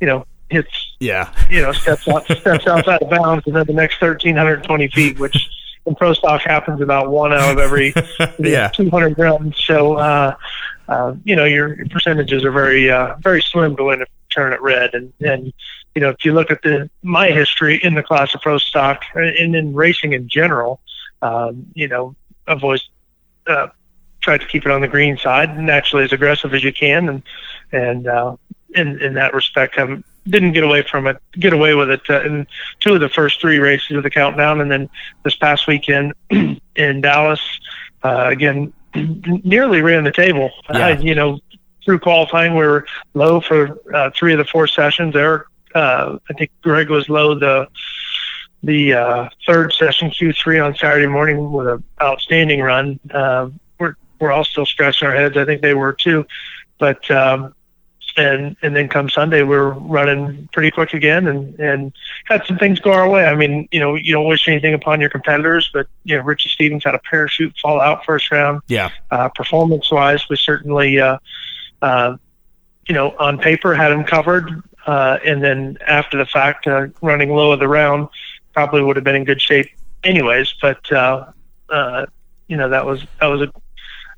[0.00, 3.72] you know, hits yeah, you know, steps out, steps outside of bounds, and then the
[3.72, 5.48] next 1,320 feet, which
[5.88, 7.94] in pro stock happens about one out of every
[8.38, 8.68] yeah.
[8.68, 9.56] 200 runs.
[9.64, 10.36] So, uh,
[10.88, 14.52] uh, you know, your, your percentages are very, uh, very slim to win a turn
[14.52, 14.94] at red.
[14.94, 15.52] And, and,
[15.94, 19.02] you know, if you look at the, my history in the class of pro stock
[19.14, 20.80] and in racing in general,
[21.22, 22.14] um, you know,
[22.46, 22.88] I've always,
[23.46, 23.68] uh,
[24.20, 27.08] tried to keep it on the green side and actually as aggressive as you can.
[27.08, 27.22] And,
[27.72, 28.36] and, uh,
[28.74, 32.22] in, in that respect, have didn't get away from it, get away with it uh,
[32.22, 32.46] in
[32.80, 34.88] two of the first three races of the countdown, and then
[35.24, 37.40] this past weekend in Dallas,
[38.04, 40.50] uh, again, nearly ran the table.
[40.72, 40.88] Yeah.
[40.88, 41.40] Uh, you know,
[41.84, 45.14] through qualifying, we were low for uh, three of the four sessions.
[45.14, 47.68] There, uh, I think Greg was low the
[48.62, 52.98] the uh, third session Q3 on Saturday morning with an outstanding run.
[53.08, 53.50] Uh,
[54.20, 55.36] we're all still scratching our heads.
[55.36, 56.26] I think they were too,
[56.78, 57.54] but um,
[58.18, 61.92] and and then come Sunday we're running pretty quick again and and
[62.24, 63.24] had some things go our way.
[63.24, 66.48] I mean, you know, you don't wish anything upon your competitors, but you know, Richie
[66.48, 68.62] Stevens had a parachute fall out first round.
[68.66, 68.90] Yeah.
[69.10, 71.18] Uh, performance wise, we certainly, uh,
[71.80, 72.16] uh,
[72.88, 77.30] you know, on paper had him covered, uh, and then after the fact, uh, running
[77.30, 78.08] low of the round,
[78.52, 79.70] probably would have been in good shape
[80.02, 80.54] anyways.
[80.60, 81.26] But uh,
[81.68, 82.06] uh,
[82.48, 83.52] you know, that was that was a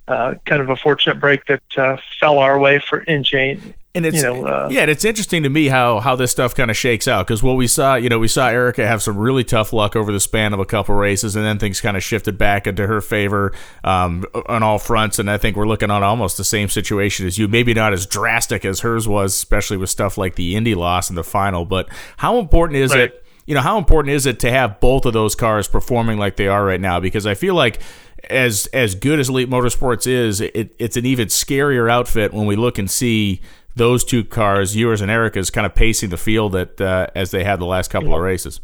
[0.09, 4.07] uh, kind of a fortunate break that uh, fell our way for in Jane and
[4.07, 6.71] it's you know, uh, yeah, and it's interesting to me how how this stuff kind
[6.71, 9.43] of shakes out because what we saw, you know, we saw Erica have some really
[9.43, 12.39] tough luck over the span of a couple races, and then things kind of shifted
[12.39, 15.19] back into her favor um, on all fronts.
[15.19, 18.07] And I think we're looking on almost the same situation as you, maybe not as
[18.07, 21.65] drastic as hers was, especially with stuff like the Indy loss in the final.
[21.65, 23.01] But how important is right.
[23.01, 23.27] it?
[23.47, 26.47] You know, how important is it to have both of those cars performing like they
[26.47, 27.01] are right now?
[27.01, 27.81] Because I feel like
[28.29, 32.57] as as good as Elite Motorsports is, it, it's an even scarier outfit when we
[32.57, 33.41] look and see
[33.77, 37.45] those two cars, yours and Erica's, kind of pacing the field at, uh, as they
[37.45, 38.61] had the last couple of races.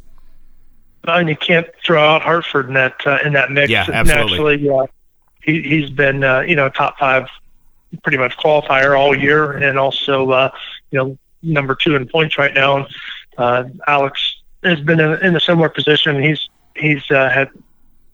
[1.04, 3.70] And you can't throw out Hartford in that uh, in that mix.
[3.70, 4.56] Yeah, absolutely.
[4.56, 4.86] Naturally, uh,
[5.42, 7.28] he, he's been uh, you know top five,
[8.02, 10.50] pretty much qualifier all year, and also uh,
[10.90, 12.88] you know number two in points right now.
[13.38, 16.20] Uh, Alex has been in, in a similar position.
[16.20, 17.50] He's he's uh, had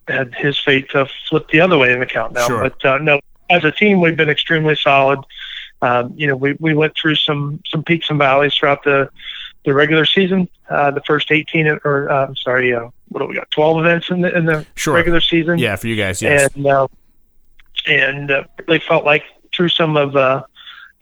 [0.07, 2.47] had his fate to flip the other way in the countdown.
[2.47, 2.61] Sure.
[2.61, 5.19] But uh, no, as a team, we've been extremely solid
[5.83, 9.09] um, you know, we, we went through some, some peaks and valleys throughout the,
[9.65, 10.47] the regular season.
[10.69, 13.51] Uh, the first 18 or, uh, I'm sorry, uh, what do we got?
[13.51, 14.95] 12 events in the, in the sure.
[14.95, 15.59] regular season.
[15.59, 15.75] Yeah.
[15.75, 16.21] For you guys.
[16.21, 16.49] Yes.
[16.55, 16.87] And, uh,
[17.85, 20.43] and, uh, really felt like through some of, uh,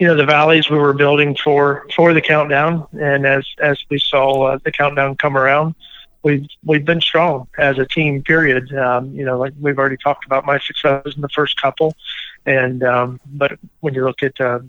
[0.00, 2.84] you know, the valleys we were building for, for the countdown.
[3.00, 5.76] And as, as we saw uh, the countdown come around,
[6.22, 8.22] we've we've been strong as a team.
[8.22, 8.72] Period.
[8.76, 11.94] Um, you know, like we've already talked about my successes in the first couple,
[12.46, 14.60] and um, but when you look at uh,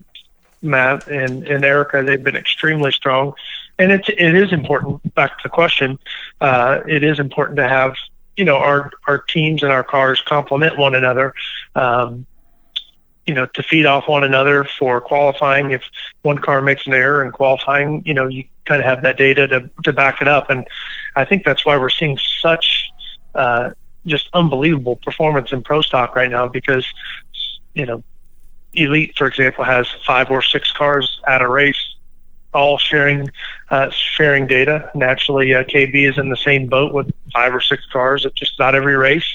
[0.62, 3.34] Matt and, and Erica, they've been extremely strong,
[3.78, 5.14] and it's it is important.
[5.16, 6.00] Back to the question,
[6.42, 7.96] uh, it is important to have
[8.38, 11.34] you know our our teams and our cars complement one another.
[11.76, 12.26] Um,
[13.26, 15.72] you know, to feed off one another for qualifying.
[15.72, 15.84] If
[16.24, 19.48] one car makes an error in qualifying, you know, you kind of have that data
[19.48, 20.50] to, to back it up.
[20.50, 20.68] And
[21.16, 22.90] I think that's why we're seeing such
[23.36, 23.72] uh,
[24.06, 26.86] just unbelievable performance in pro stock right now because,
[27.74, 28.04] you know,
[28.74, 31.96] Elite, for example, has five or six cars at a race,
[32.54, 33.30] all sharing
[33.70, 34.90] uh, sharing data.
[34.96, 38.56] Naturally, uh, KB is in the same boat with five or six cars at just
[38.56, 39.28] about every race.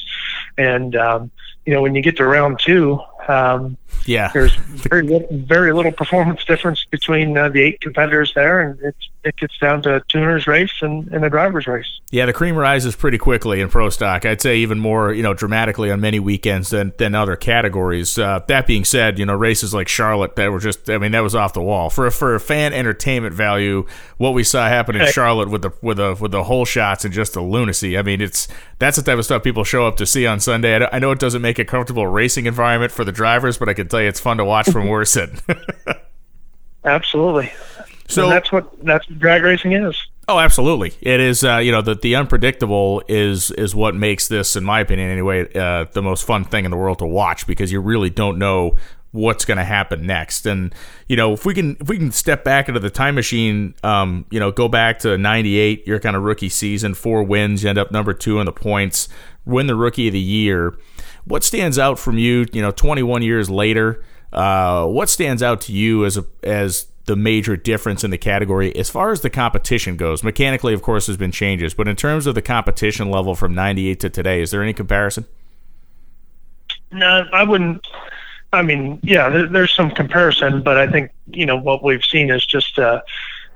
[0.57, 1.31] And um,
[1.67, 5.92] you know, when you get to round two, um, yeah, there's very little, very little
[5.92, 10.00] performance difference between uh, the eight competitors there, and it's, it gets down to a
[10.08, 12.00] tuner's race and, and a driver's race.
[12.11, 14.24] Yeah, the cream rises pretty quickly in pro stock.
[14.24, 18.18] I'd say even more, you know, dramatically on many weekends than than other categories.
[18.18, 21.20] Uh, that being said, you know, races like Charlotte that were just, I mean, that
[21.20, 23.87] was off the wall for for a fan entertainment value.
[24.16, 27.12] What we saw happen in Charlotte with the with the with the hole shots and
[27.12, 27.98] just the lunacy.
[27.98, 30.87] I mean, it's that's the type of stuff people show up to see on Sunday.
[30.90, 33.96] I know it doesn't make a comfortable racing environment for the drivers, but I can
[33.96, 35.31] tell you it's fun to watch from Worcester.
[36.85, 37.53] Absolutely.
[38.09, 39.94] So and that's what that's what drag racing is.
[40.31, 40.94] Oh, absolutely.
[41.01, 41.42] It is.
[41.42, 45.51] Uh, you know, the the unpredictable is is what makes this, in my opinion, anyway,
[45.55, 48.77] uh, the most fun thing in the world to watch because you really don't know
[49.12, 50.46] what's going to happen next.
[50.46, 50.74] And
[51.09, 54.27] you know, if we can if we can step back into the time machine, um,
[54.31, 57.79] you know, go back to '98, your kind of rookie season, four wins, you end
[57.79, 59.09] up number two in the points,
[59.44, 60.79] win the rookie of the year.
[61.29, 62.47] What stands out from you?
[62.53, 67.17] You know, 21 years later, uh, what stands out to you as a as the
[67.17, 70.23] major difference in the category as far as the competition goes?
[70.23, 74.01] Mechanically, of course, there's been changes, but in terms of the competition level from '98
[74.01, 75.27] to today, is there any comparison?
[76.91, 77.87] No, I wouldn't.
[78.53, 82.31] I mean, yeah, there, there's some comparison, but I think you know what we've seen
[82.31, 83.03] is just uh,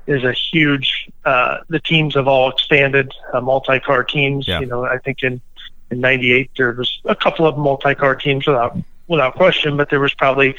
[0.07, 1.09] is a huge.
[1.25, 4.47] Uh, the teams have all expanded, uh, multi-car teams.
[4.47, 4.59] Yeah.
[4.59, 5.41] You know, I think in
[5.93, 8.77] in '98 there was a couple of multi-car teams without
[9.07, 10.55] without question, but there was probably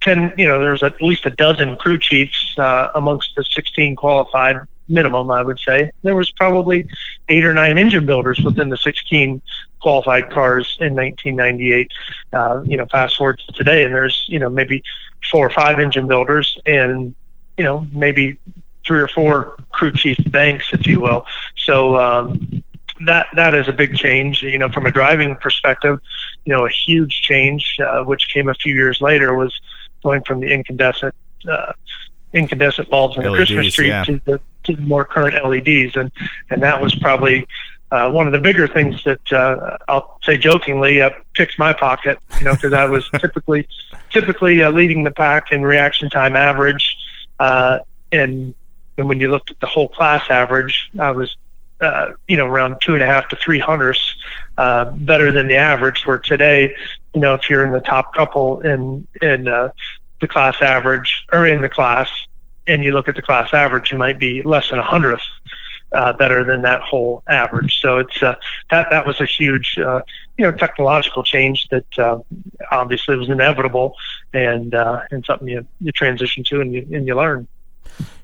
[0.00, 0.32] ten.
[0.36, 4.56] You know, there was at least a dozen crew chiefs uh, amongst the 16 qualified
[4.88, 5.90] minimum, I would say.
[6.02, 6.88] There was probably
[7.28, 9.42] eight or nine engine builders within the 16
[9.80, 11.92] qualified cars in 1998.
[12.32, 14.82] Uh, you know, fast forward to today, and there's you know maybe
[15.30, 17.14] four or five engine builders, and
[17.56, 18.38] you know maybe
[18.86, 21.26] three or four crew chief banks, if you will.
[21.56, 22.64] So um,
[23.06, 24.42] that that is a big change.
[24.42, 26.00] You know, from a driving perspective,
[26.44, 29.58] you know, a huge change, uh, which came a few years later, was
[30.02, 31.14] going from the incandescent.
[31.48, 31.72] Uh,
[32.34, 34.04] incandescent bulbs in the Christmas tree yeah.
[34.04, 36.12] to the to the more current LEDs, and
[36.50, 37.46] and that was probably
[37.90, 42.18] uh, one of the bigger things that uh, I'll say jokingly uh, picked my pocket.
[42.38, 43.66] You know, because I was typically
[44.10, 46.96] typically uh, leading the pack in reaction time average,
[47.38, 47.78] uh,
[48.12, 48.54] and
[48.98, 51.36] and when you looked at the whole class average, I was
[51.80, 54.14] uh, you know around two and a half to three hundredths
[54.56, 56.06] uh, better than the average.
[56.06, 56.74] Where today,
[57.14, 59.70] you know, if you're in the top couple in in uh,
[60.20, 62.10] the class average or in the class,
[62.66, 65.22] and you look at the class average, you might be less than a hundredth
[65.92, 67.80] uh, better than that whole average.
[67.80, 68.34] So it's uh,
[68.70, 70.02] that that was a huge uh,
[70.36, 72.18] you know technological change that uh,
[72.70, 73.94] obviously was inevitable
[74.32, 77.46] and uh, and something you you transition to and you and you learn.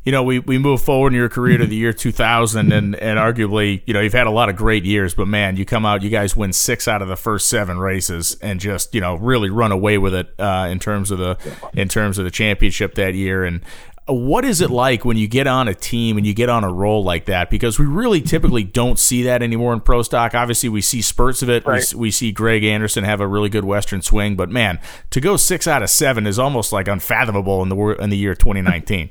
[0.04, 3.18] You know, we, we move forward in your career to the year 2000, and, and
[3.18, 6.02] arguably, you know, you've had a lot of great years, but man, you come out,
[6.02, 9.48] you guys win six out of the first seven races, and just you know really
[9.48, 11.38] run away with it uh, in terms of the
[11.72, 13.44] in terms of the championship that year.
[13.44, 13.62] And
[14.06, 16.70] what is it like when you get on a team and you get on a
[16.70, 17.48] roll like that?
[17.48, 20.34] Because we really typically don't see that anymore in pro stock.
[20.34, 21.64] Obviously, we see spurts of it.
[21.64, 21.82] Right.
[21.94, 24.78] We, we see Greg Anderson have a really good Western swing, but man,
[25.10, 28.34] to go six out of seven is almost like unfathomable in the in the year
[28.34, 29.08] 2019.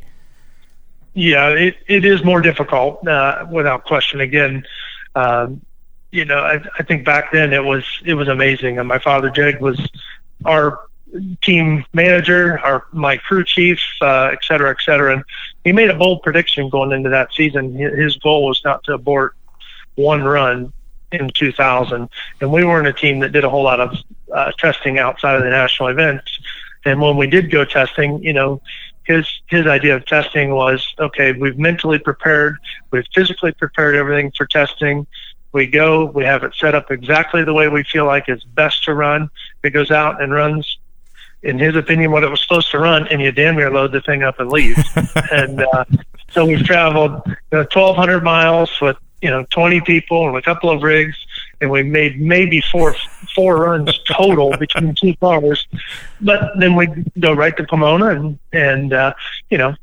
[1.14, 4.22] Yeah, it, it is more difficult uh, without question.
[4.22, 4.66] Again,
[5.16, 5.62] um,
[6.12, 8.80] you know, I, I think back then it was it was amazing.
[8.80, 9.80] And my father Jeg was
[10.46, 10.80] our
[11.42, 15.14] team manager, our my crew chief, uh, et cetera, et cetera.
[15.14, 15.24] And
[15.64, 17.76] he made a bold prediction going into that season.
[17.76, 19.36] His goal was not to abort
[19.96, 20.74] one run
[21.12, 22.10] in 2000,
[22.42, 23.96] and we weren't a team that did a whole lot of
[24.34, 26.40] uh, testing outside of the national events.
[26.86, 28.62] And when we did go testing, you know,
[29.06, 31.34] his his idea of testing was okay.
[31.34, 32.58] We've mentally prepared,
[32.92, 35.06] we've physically prepared everything for testing.
[35.52, 38.84] We go, we have it set up exactly the way we feel like is best
[38.86, 39.30] to run.
[39.64, 40.80] It goes out and runs,
[41.44, 44.02] in his opinion, what it was supposed to run, and you damn near load the
[44.02, 44.78] thing up and leave.
[45.32, 45.86] and uh,
[46.32, 50.70] so we've traveled you know, 1,200 miles with you know 20 people and a couple
[50.70, 51.18] of rigs,
[51.64, 52.94] and we made maybe four
[53.34, 55.66] four runs total between two cars.
[56.20, 59.14] But then we go right to Pomona and and uh,
[59.50, 59.76] you know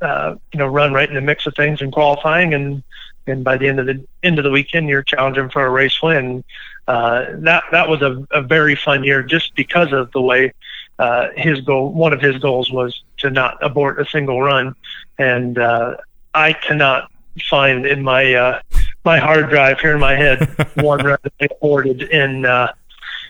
[0.00, 2.82] uh, you know run right in the mix of things in qualifying and
[3.26, 6.00] and by the end of the end of the weekend you're challenging for a race
[6.00, 6.44] win.
[6.86, 10.52] Uh, that that was a, a very fun year just because of the way
[11.00, 14.76] uh, his goal one of his goals was to not abort a single run,
[15.18, 15.96] and uh,
[16.34, 17.10] I cannot
[17.50, 18.60] find in my uh,
[19.06, 20.38] my hard drive here in my head
[20.74, 22.72] one run they aborted in uh,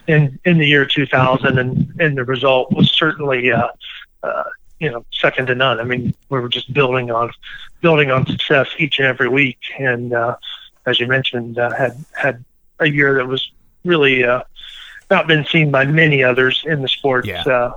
[0.07, 3.51] in in the year 2000, and and the result was certainly.
[3.51, 3.69] Uh,
[4.23, 4.43] uh,
[4.79, 5.79] you know, second to none.
[5.79, 7.31] I mean, we were just building on,
[7.81, 10.35] building on success each and every week, and uh,
[10.85, 12.45] as you mentioned, uh, had had
[12.79, 13.51] a year that was
[13.83, 14.43] really uh,
[15.09, 17.41] not been seen by many others in the sports Yeah.
[17.43, 17.71] uh,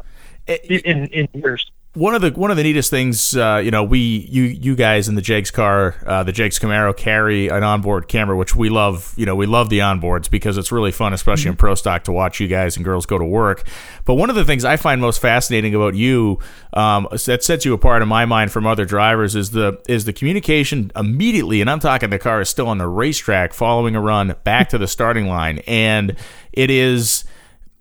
[0.47, 1.71] in in years.
[1.95, 3.99] One of the one of the neatest things, uh, you know, we
[4.31, 8.37] you you guys in the Jegs car, uh, the Jegs Camaro carry an onboard camera,
[8.37, 9.13] which we love.
[9.17, 12.13] You know, we love the onboards because it's really fun, especially in pro stock, to
[12.13, 13.67] watch you guys and girls go to work.
[14.05, 16.39] But one of the things I find most fascinating about you
[16.75, 20.13] um, that sets you apart in my mind from other drivers is the is the
[20.13, 24.37] communication immediately, and I'm talking the car is still on the racetrack, following a run
[24.45, 26.15] back to the starting line, and
[26.53, 27.25] it is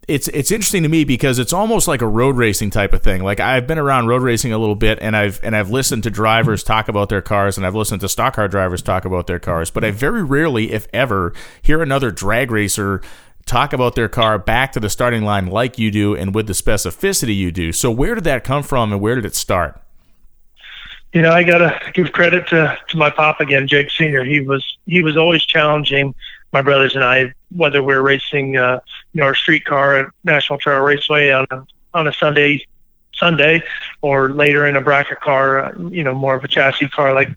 [0.09, 3.23] it's it's interesting to me because it's almost like a road racing type of thing.
[3.23, 6.09] Like I've been around road racing a little bit, and I've and I've listened to
[6.09, 9.39] drivers talk about their cars, and I've listened to stock car drivers talk about their
[9.39, 9.69] cars.
[9.69, 13.01] But I very rarely, if ever, hear another drag racer
[13.45, 16.53] talk about their car back to the starting line like you do, and with the
[16.53, 17.71] specificity you do.
[17.71, 19.81] So where did that come from, and where did it start?
[21.13, 24.23] you know, I gotta give credit to, to my pop again, Jeg Senior.
[24.23, 26.13] He was he was always challenging
[26.51, 28.79] my brothers and I, whether we're racing, uh,
[29.13, 31.47] you know, our street car at National Trail Raceway on
[31.93, 32.65] on a Sunday
[33.19, 33.61] Sunday,
[34.01, 37.29] or later in a bracket car, uh, you know, more of a chassis car like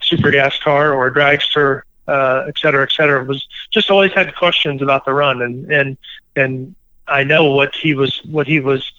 [0.00, 3.22] super gas car or a dragster, uh, et cetera, et cetera.
[3.24, 5.96] Was just always had questions about the run, and and
[6.34, 6.74] and
[7.06, 8.90] I know what he was what he was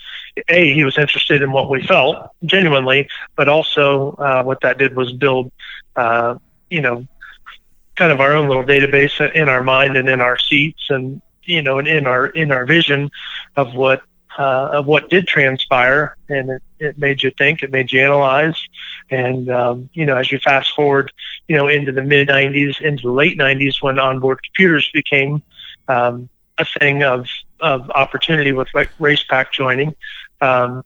[0.49, 4.95] a he was interested in what we felt genuinely, but also uh, what that did
[4.95, 5.51] was build,
[5.95, 6.35] uh,
[6.69, 7.07] you know,
[7.95, 11.61] kind of our own little database in our mind and in our seats, and you
[11.61, 13.09] know, and in our in our vision
[13.55, 14.03] of what
[14.37, 18.61] uh, of what did transpire, and it, it made you think, it made you analyze,
[19.09, 21.11] and um, you know, as you fast forward,
[21.47, 25.41] you know, into the mid '90s, into the late '90s, when onboard computers became
[25.87, 27.27] um, a thing of
[27.59, 29.95] of opportunity with like RacePak joining.
[30.41, 30.83] Um,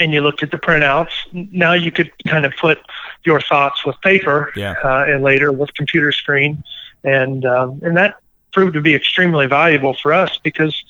[0.00, 1.12] and you looked at the printouts.
[1.32, 2.78] Now you could kind of put
[3.24, 4.74] your thoughts with paper, yeah.
[4.82, 6.64] uh, and later with computer screen,
[7.04, 8.16] and um, and that
[8.52, 10.82] proved to be extremely valuable for us because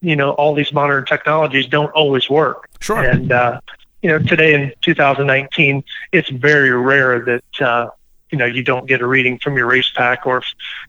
[0.00, 2.68] you know all these modern technologies don't always work.
[2.80, 3.02] Sure.
[3.02, 3.60] And uh,
[4.02, 5.82] you know today in 2019,
[6.12, 7.90] it's very rare that uh,
[8.30, 10.42] you know you don't get a reading from your RacePak or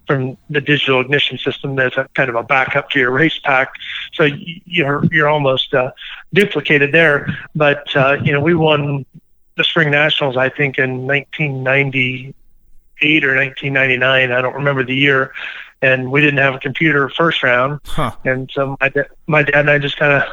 [0.07, 3.67] from the digital ignition system that's a kind of a backup to your RacePak
[4.13, 4.25] so
[4.65, 5.91] you're you're almost uh,
[6.33, 9.05] duplicated there but uh, you know we won
[9.55, 15.31] the spring nationals i think in 1998 or 1999 i don't remember the year
[15.81, 18.11] and we didn't have a computer first round huh.
[18.25, 20.23] and so my, da- my dad and i just kind of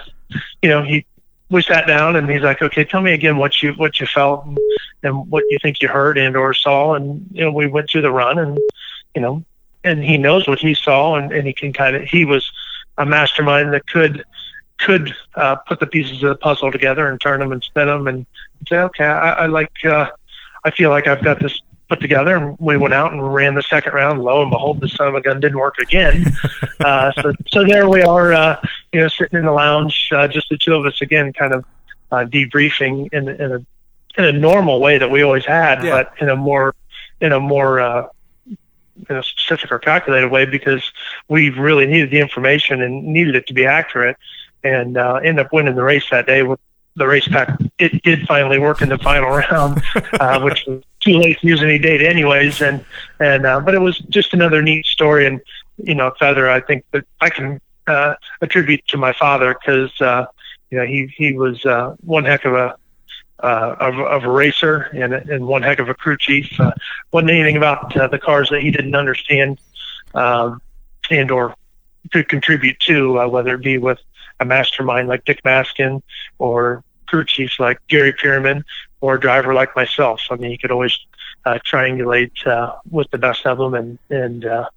[0.63, 1.05] you know he
[1.51, 4.45] we sat down and he's like, okay, tell me again what you what you felt
[4.47, 4.59] and,
[5.31, 6.95] what you think you heard and or saw.
[6.95, 8.59] And you know, we went through the run and
[9.15, 9.45] you know,
[9.85, 12.51] and he knows what he saw and, and he can kind of he was
[12.99, 14.25] a mastermind that could
[14.79, 18.09] could uh, put the pieces of the puzzle together and turn them and spin them
[18.09, 18.27] and
[18.69, 20.11] say, okay, I, I like uh,
[20.65, 23.63] I feel like I've got this put together and we went out and ran the
[23.63, 24.23] second round.
[24.23, 26.25] Lo and behold, the son of a gun didn't work again.
[26.81, 28.61] uh, so, so there we are, uh,
[28.93, 31.65] you know, sitting in the lounge, uh, just the two of us again, kind of
[32.11, 33.67] uh, debriefing in, in a
[34.19, 35.91] in a normal way that we always had, Yeah.
[35.91, 36.75] but in a more
[37.21, 38.07] in a more uh,
[39.11, 40.91] in a specific or calculated way because
[41.29, 44.17] we really needed the information and needed it to be accurate,
[44.65, 46.59] and uh, ended up winning the race that day with
[46.97, 49.83] the RacePak It did finally work in the final round,
[50.19, 52.63] uh, which was too late to use any data anyways.
[52.63, 52.85] And
[53.21, 55.41] and uh, but it was just another neat story, and
[55.77, 56.49] you know, feather.
[56.51, 60.27] I think that I can uh, attribute to my father because uh,
[60.71, 62.77] you know he he was uh, one heck of a
[63.41, 66.59] uh, of, of a racer and, and one heck of a crew chief.
[66.59, 66.73] Uh,
[67.13, 69.61] wasn't anything about uh, the cars that he didn't understand
[70.15, 70.61] um,
[71.11, 71.55] and or
[72.13, 73.99] could contribute to, uh, whether it be with
[74.41, 76.03] a mastermind like Dick Maskin
[76.39, 78.65] or crew chiefs like Gary Pierman
[79.01, 80.21] or a driver like myself.
[80.21, 80.99] So, I mean, you could always
[81.45, 84.69] uh, triangulate uh, with the best of them and and uh,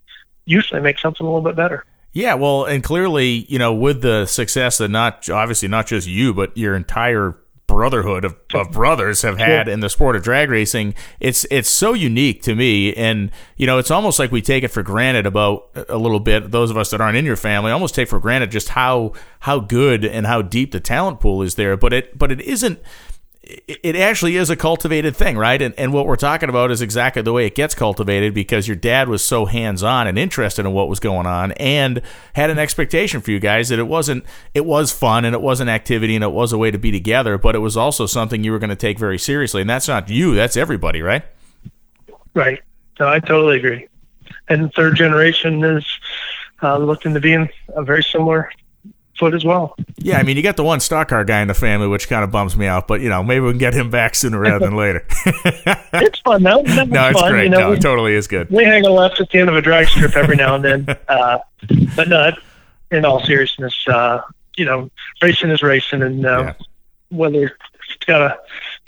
[0.45, 1.85] usually make something a little bit better.
[2.11, 6.33] Yeah, well, and clearly, you know, with the success that not obviously not just you,
[6.33, 10.95] but your entire brotherhood of, of brothers have had in the sport of drag racing,
[11.19, 14.69] it's it's so unique to me, and you know, it's almost like we take it
[14.69, 16.49] for granted about a little bit.
[16.49, 19.59] Those of us that aren't in your family almost take for granted just how how
[19.59, 21.77] good and how deep the talent pool is there.
[21.77, 22.79] But it but it isn't
[23.41, 25.61] it actually is a cultivated thing, right?
[25.61, 28.75] And, and what we're talking about is exactly the way it gets cultivated because your
[28.75, 32.01] dad was so hands on and interested in what was going on and
[32.33, 34.23] had an expectation for you guys that it wasn't,
[34.53, 36.91] it was fun and it was an activity and it was a way to be
[36.91, 39.61] together, but it was also something you were going to take very seriously.
[39.61, 41.23] And that's not you, that's everybody, right?
[42.33, 42.61] Right.
[42.99, 43.87] No, I totally agree.
[44.49, 45.85] And third generation is
[46.61, 48.51] uh, looking to be in a very similar
[49.19, 49.75] foot as well.
[49.97, 52.23] Yeah, I mean, you got the one stock car guy in the family, which kind
[52.23, 54.59] of bums me out, but you know, maybe we can get him back sooner rather
[54.65, 55.05] than later.
[55.93, 56.59] it's fun though.
[56.59, 57.31] Was no, it's fun.
[57.31, 57.43] great.
[57.43, 58.49] You know, no, we, it totally is good.
[58.49, 60.97] we hang a left at the end of a drag strip every now and then.
[61.09, 61.39] Uh,
[61.95, 62.31] but no,
[62.91, 64.21] in all seriousness, uh,
[64.55, 64.89] you know,
[65.21, 66.53] racing is racing, and uh, Yeah.
[67.09, 68.37] whether it's got a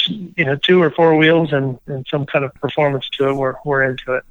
[0.08, 3.56] you know two or four wheels and, and some kind of performance to it, we're
[3.66, 4.24] we're into it.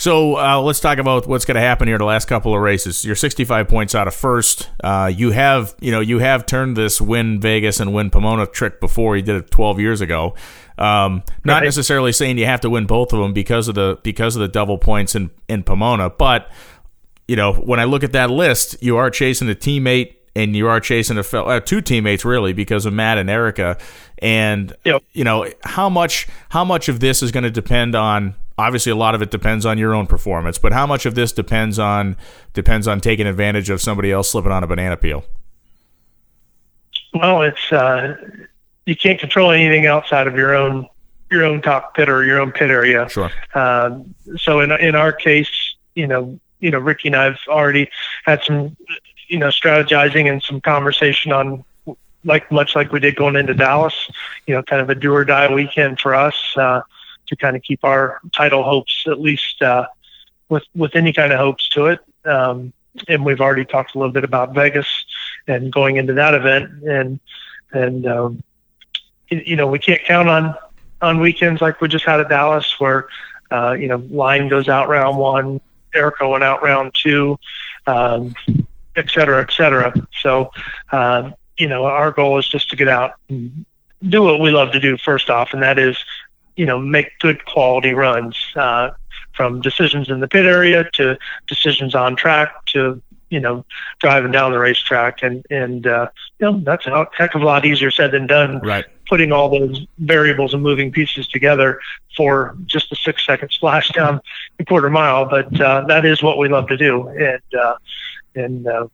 [0.00, 3.04] So uh, let's talk about what's going to happen here the last couple of races.
[3.04, 4.70] You're 65 points out of first.
[4.82, 8.78] Uh, you have, you know, you have turned this win Vegas and win Pomona trick
[8.80, 9.16] before.
[9.16, 10.36] You did it 12 years ago.
[10.78, 11.64] Um, not Right.
[11.64, 14.46] necessarily saying you have to win both of them because of the because of the
[14.46, 16.48] double points in in Pomona, but
[17.26, 20.68] you know, when I look at that list, you are chasing a teammate and you
[20.68, 23.76] are chasing a fel- uh, two teammates really because of Matt and Erica.
[24.18, 25.02] And Yep.
[25.12, 28.96] you know, how much how much of this is going to depend on obviously a
[28.96, 32.16] lot of it depends on your own performance, but how much of this depends on
[32.52, 35.24] depends on taking advantage of somebody else slipping on a banana peel.
[37.14, 38.16] Well, it's uh,
[38.84, 40.88] you can't control anything outside of your own
[41.30, 43.08] your own cockpit or your own pit area.
[43.08, 43.30] Sure.
[43.54, 45.50] Um, so in in our case,
[45.94, 47.90] you know, you know, Ricky and I've already
[48.24, 48.76] had some,
[49.28, 51.64] you know, strategizing and some conversation on,
[52.24, 54.10] like much like we did going into Dallas,
[54.46, 56.80] you know, kind of a do or die weekend for us uh,
[57.28, 59.86] to kind of keep our title hopes at least uh,
[60.48, 62.00] with with any kind of hopes to it.
[62.24, 62.72] Um,
[63.06, 64.86] and we've already talked a little bit about Vegas
[65.46, 67.20] and going into that event and
[67.72, 68.42] and um,
[69.28, 70.54] you know we can't count on
[71.00, 73.08] on weekends like we just had at Dallas, where
[73.50, 75.60] uh, you know line goes out round one,
[75.94, 77.38] Erica went out round two,
[77.86, 78.34] um,
[78.96, 79.92] et cetera, et cetera.
[80.20, 80.50] So
[80.92, 83.64] uh, you know our goal is just to get out and
[84.06, 85.96] do what we love to do first off, and that is
[86.58, 88.36] you know make good quality runs.
[88.54, 88.90] Uh,
[89.32, 93.00] from decisions in the pit area to decisions on track to
[93.30, 93.64] you know,
[93.98, 97.64] driving down the racetrack, and and uh, you know that's a heck of a lot
[97.64, 98.60] easier said than done.
[98.60, 98.86] Right.
[99.08, 101.80] Putting all those variables and moving pieces together
[102.16, 104.20] for just a six second splash down
[104.58, 107.76] the quarter mile, but uh, that is what we love to do, and uh,
[108.34, 108.88] and uh,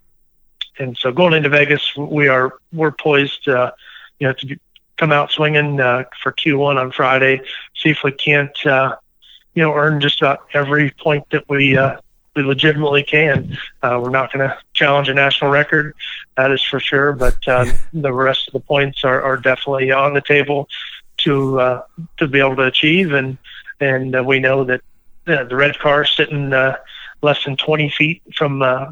[0.78, 3.70] and so going into Vegas, we are we're poised, uh,
[4.18, 4.58] you know, to
[4.96, 7.40] come out swinging uh, for Q1 on Friday.
[7.76, 8.96] See if we can't, uh,
[9.54, 11.98] you know, earn just about every point that we uh,
[12.34, 13.56] we legitimately can.
[13.82, 15.94] Uh, we're not going to challenge a national record,
[16.36, 17.12] that is for sure.
[17.12, 20.68] But uh, the rest of the points are, are definitely on the table
[21.18, 21.82] to uh,
[22.18, 23.38] to be able to achieve, and
[23.80, 24.80] and uh, we know that
[25.26, 26.76] uh, the red car sitting uh,
[27.22, 28.86] less than 20 feet from uh,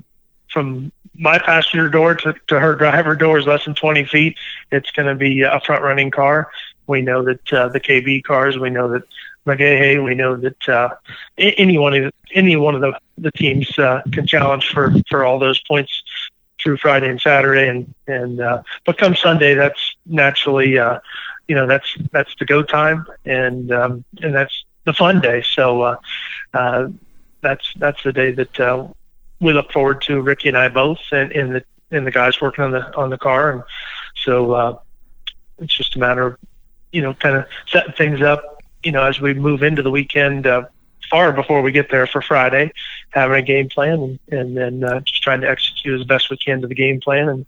[0.53, 4.37] from my passenger door to, to her driver door is less than 20 feet.
[4.71, 6.51] It's going to be a front running car.
[6.87, 8.59] We know that uh, the KB cars.
[8.59, 9.03] We know that
[9.47, 10.03] McGaha.
[10.05, 10.91] We know that uh,
[11.39, 15.39] any one of any one of the the teams uh, can challenge for for all
[15.39, 16.03] those points
[16.63, 20.99] through Friday and Saturday, and and uh, but come Sunday, that's naturally uh,
[21.49, 25.43] you know that's that's the go time, and um, and that's the fun day.
[25.43, 25.97] So uh,
[26.55, 26.89] uh,
[27.41, 28.89] that's that's the day that uh,
[29.43, 30.20] we look forward to.
[30.20, 33.18] Ricky and I both, and, and the and the guys working on the on the
[33.18, 33.62] car, and
[34.24, 34.78] so uh,
[35.59, 36.38] it's just a matter of
[36.93, 38.53] you know kind of setting things up
[38.84, 40.64] you know, as we move into the weekend, uh,
[41.11, 42.72] far before we get there for Friday,
[43.11, 46.36] having a game plan and, and then uh, just trying to execute as best we
[46.36, 47.28] can to the game plan.
[47.28, 47.47] And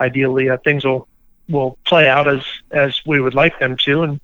[0.00, 1.08] ideally, uh, things will
[1.48, 4.20] will play out as as we would like them to, and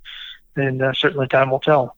[0.55, 1.95] and uh, certainly time will tell.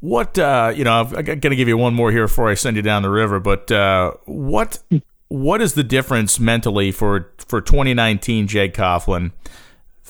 [0.00, 2.76] What uh, you know, I'm going to give you one more here before I send
[2.76, 3.38] you down the river.
[3.38, 4.82] But uh, what
[5.28, 9.32] what is the difference mentally for for 2019 Jeg Coughlin?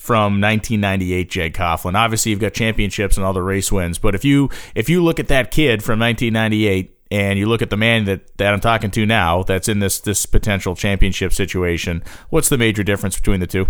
[0.00, 1.94] from 1998 Jeg Coughlin.
[1.94, 5.20] Obviously, you've got championships and all the race wins, but if you if you look
[5.20, 8.90] at that kid from 1998 and you look at the man that, that I'm talking
[8.92, 13.46] to now that's in this this potential championship situation, what's the major difference between the
[13.46, 13.66] two?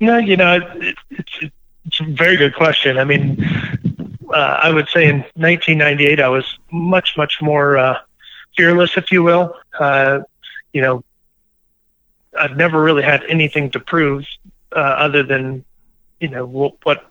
[0.00, 1.52] No, you know, it, it's
[1.84, 2.98] it's a very good question.
[2.98, 3.44] I mean,
[4.32, 7.98] uh, I would say in 1998 I was much much more uh,
[8.56, 9.54] fearless, if you will.
[9.78, 10.20] Uh,
[10.72, 11.04] you know,
[12.38, 14.26] I've never really had anything to prove
[14.74, 15.64] uh, other than
[16.20, 16.46] you know
[16.82, 17.06] what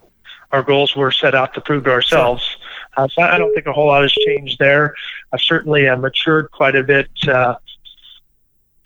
[0.52, 2.56] our goals were set out to prove to ourselves.
[2.96, 4.94] Uh, so I don't think a whole lot has changed there.
[5.32, 7.56] I've certainly uh, matured quite a bit uh,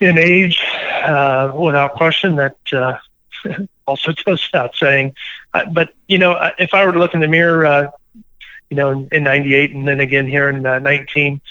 [0.00, 0.60] in age,
[1.54, 2.36] without question.
[2.36, 2.56] That
[3.86, 5.14] also goes without saying.
[5.52, 7.92] But you know, if I were to look in the mirror,
[8.72, 11.42] you know, in, in '98 and then again here in uh, 19,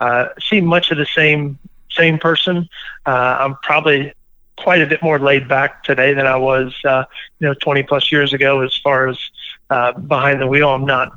[0.00, 1.58] uh, see much of the same
[1.90, 2.70] same person.
[3.04, 4.14] Uh, I'm probably
[4.56, 7.04] quite a bit more laid back today than I was, uh,
[7.38, 8.62] you know, 20 plus years ago.
[8.62, 9.18] As far as
[9.68, 11.12] uh, behind the wheel, I'm not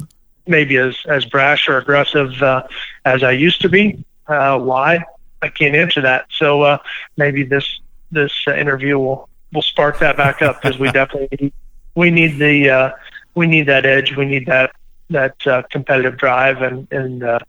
[0.47, 2.63] maybe as as brash or aggressive uh,
[3.05, 4.03] as I used to be.
[4.27, 5.01] Uh, why?
[5.41, 6.25] I can't answer that.
[6.29, 6.77] So uh,
[7.15, 7.79] maybe this
[8.11, 11.53] this uh, interview will will spark that back up because we definitely
[11.95, 12.91] we need the uh,
[13.33, 14.13] we need that edge.
[14.17, 14.75] We need that
[15.13, 17.39] that uh, competitive drive, and and uh,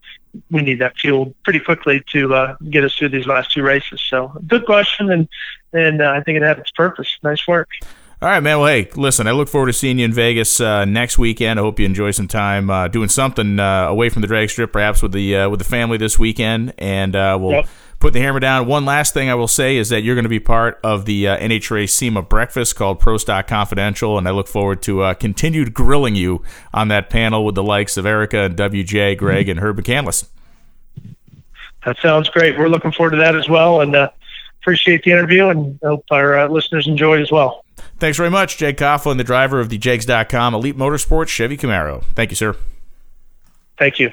[0.51, 4.01] we need that fuel pretty quickly to uh, get us through these last two races.
[4.09, 5.29] So, good question, and
[5.73, 7.19] and uh, I think it had its purpose.
[7.23, 7.69] Nice work.
[8.23, 8.59] All right, man.
[8.59, 11.59] Well, hey, listen, I look forward to seeing you in Vegas uh, next weekend.
[11.59, 14.73] I hope you enjoy some time uh, doing something uh, away from the drag strip,
[14.73, 17.53] perhaps with the uh, with the family this weekend, and uh, we'll.
[17.53, 17.69] Yep
[18.05, 18.67] put the hammer down.
[18.67, 21.27] One last thing I will say is that you're going to be part of the
[21.27, 25.73] uh, NHRA SEMA breakfast called Pro Stock Confidential, and I look forward to uh, continued
[25.73, 26.43] grilling you
[26.75, 30.29] on that panel with the likes of Erica and WJ, Greg, and Herb McCandless.
[31.87, 32.59] That sounds great.
[32.59, 34.11] We're looking forward to that as well, and uh,
[34.61, 37.65] appreciate the interview, and hope our uh, listeners enjoy as well.
[38.01, 42.05] Thanks very much, Jeg Coughlin, the driver of the Jegs.com Elite Motorsports Chevy Camaro.
[42.15, 42.55] Thank you, sir.
[43.79, 44.13] Thank you.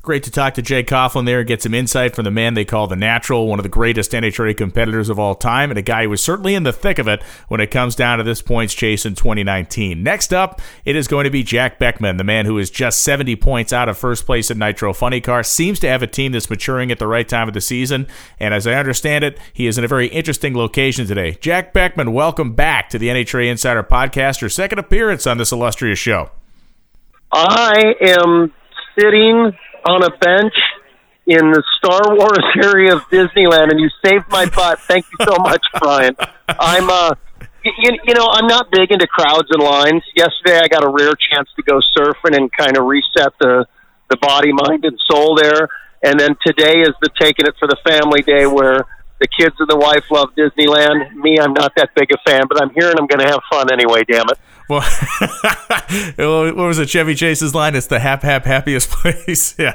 [0.00, 2.64] Great to talk to Jeg Coughlin there and get some insight from the man they
[2.64, 6.04] call the natural, one of the greatest NHRA competitors of all time, and a guy
[6.04, 8.74] who was certainly in the thick of it when it comes down to this points
[8.74, 10.02] chase in 2019.
[10.02, 13.34] Next up, it is going to be Jack Beckman, the man who is just 70
[13.36, 16.48] points out of first place in Nitro Funny Car, seems to have a team that's
[16.48, 18.06] maturing at the right time of the season,
[18.38, 21.36] and as I understand it, he is in a very interesting location today.
[21.40, 25.98] Jack Beckman, welcome back to the NHRA Insider Podcast, your second appearance on this illustrious
[25.98, 26.30] show.
[27.32, 28.54] I am
[28.98, 29.52] sitting
[29.84, 30.54] on a bench
[31.26, 34.80] in the Star Wars area of Disneyland, and you saved my butt.
[34.80, 36.16] Thank you so much, Brian.
[36.48, 37.14] I'm uh,
[37.64, 40.02] you, you know, I'm not big into crowds and lines.
[40.16, 43.66] Yesterday, I got a rare chance to go surfing and kind of reset the
[44.10, 45.68] the body, mind, and soul there.
[46.02, 48.86] And then today is the taking it for the family day where
[49.20, 51.14] the kids and the wife love Disneyland.
[51.14, 53.40] Me, I'm not that big a fan, but I'm here and I'm going to have
[53.50, 54.02] fun anyway.
[54.10, 54.38] Damn it!
[56.18, 56.90] Well, what was it?
[56.90, 57.74] Chevy Chase's line?
[57.74, 59.56] It's the hap hap happiest place.
[59.58, 59.74] yeah.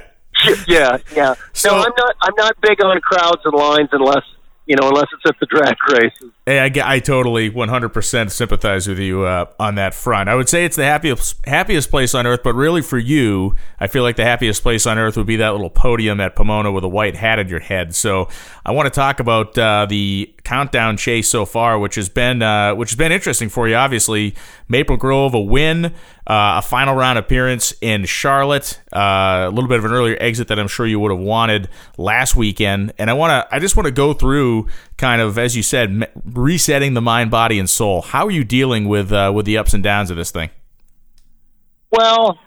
[0.68, 1.36] Yeah, yeah.
[1.54, 2.16] So- no, I'm not.
[2.22, 4.24] I'm not big on crowds and lines unless
[4.66, 6.32] you know, unless it's at the drag races.
[6.46, 10.28] I, I totally 100% sympathize with you uh, on that front.
[10.28, 13.88] I would say it's the happiest happiest place on earth, but really for you, I
[13.88, 16.84] feel like the happiest place on earth would be that little podium at Pomona with
[16.84, 17.96] a white hat on your head.
[17.96, 18.28] So
[18.66, 22.76] I want to talk about uh, the countdown chase so far, which has been uh,
[22.76, 23.76] which has been interesting for you.
[23.76, 24.36] Obviously,
[24.68, 25.92] Maple Grove a win, uh,
[26.28, 30.60] a final round appearance in Charlotte, uh, a little bit of an earlier exit that
[30.60, 32.94] I'm sure you would have wanted last weekend.
[32.98, 34.68] And I want to I just want to go through
[34.98, 38.02] kind of as you said, resetting the mind, body, and soul.
[38.02, 40.50] How are you dealing with uh, with the ups and downs of this thing?
[41.92, 42.40] Well,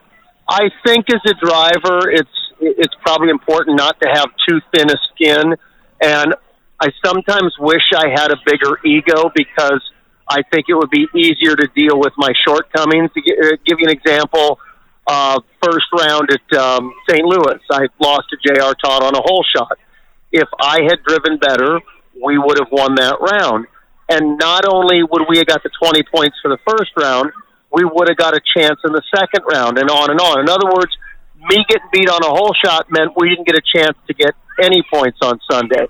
[0.49, 2.29] I think as a driver, it's
[2.61, 5.55] it's probably important not to have too thin a skin,
[6.03, 6.35] and
[6.81, 9.81] I sometimes wish I had a bigger ego because
[10.29, 13.11] I think it would be easier to deal with my shortcomings.
[13.15, 14.59] To uh, give you an example,
[15.07, 17.25] uh, first round at um, St.
[17.25, 18.75] Louis, I lost to J.R.
[18.75, 19.79] Todd on a hole shot.
[20.33, 21.81] If I had driven better,
[22.23, 23.67] we would have won that round.
[24.09, 27.33] And not only would we have got the 20 points for the first round,
[27.73, 30.41] we would have got a chance in the second round, and on and on.
[30.41, 30.95] In other words,
[31.51, 34.35] me getting beat on a hole shot meant we didn't get a chance to get
[34.63, 35.87] any points on Sunday.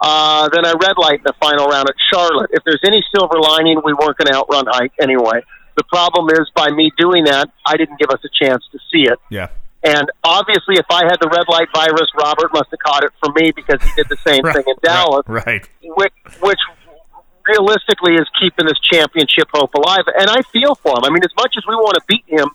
[0.00, 2.50] Uh, then I red light in the final round at Charlotte.
[2.52, 5.40] If there's any silver lining, we weren't going to outrun Hight anyway.
[5.76, 9.08] The problem is, by me doing that, I didn't give us a chance to see
[9.10, 9.18] it.
[9.30, 9.48] Yeah.
[9.84, 13.34] And obviously, if I had the red light virus, Robert must have caught it from
[13.36, 15.68] me because he did the same thing in Dallas Right.
[15.82, 16.58] which, which
[17.48, 20.04] realistically is keeping this championship hope alive.
[20.18, 21.04] And I feel for him.
[21.04, 22.48] I mean, as much as we want to beat him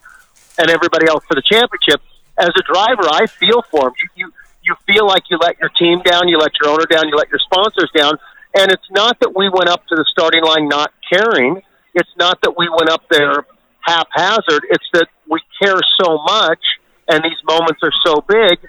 [0.58, 2.02] and everybody else for the championship,
[2.38, 3.94] as a driver, I feel for him.
[4.00, 4.34] You, you
[4.64, 7.30] you feel like you let your team down, you let your owner down, you let
[7.30, 8.14] your sponsors down.
[8.56, 11.62] And it's not that we went up to the starting line not caring.
[11.96, 13.46] It's not that we went up there
[13.82, 14.68] haphazard.
[14.70, 16.60] It's that we care so much,
[17.08, 18.60] and these moments are so big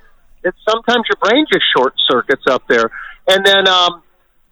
[0.43, 2.91] that sometimes your brain just short circuits up there.
[3.29, 4.03] And then um,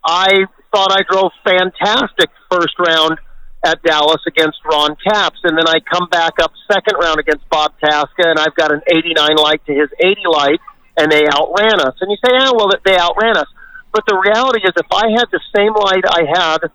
[0.05, 3.19] I thought I drove fantastic first round
[3.65, 7.73] at Dallas against Ron Capps, and then I come back up second round against Bob
[7.83, 10.61] Tasca, and I've got an 89 light to his 80 light,
[10.97, 11.95] and they outran us.
[12.01, 13.49] And you say, yeah, well, they outran us.
[13.93, 16.71] But the reality is, if I had the same light I had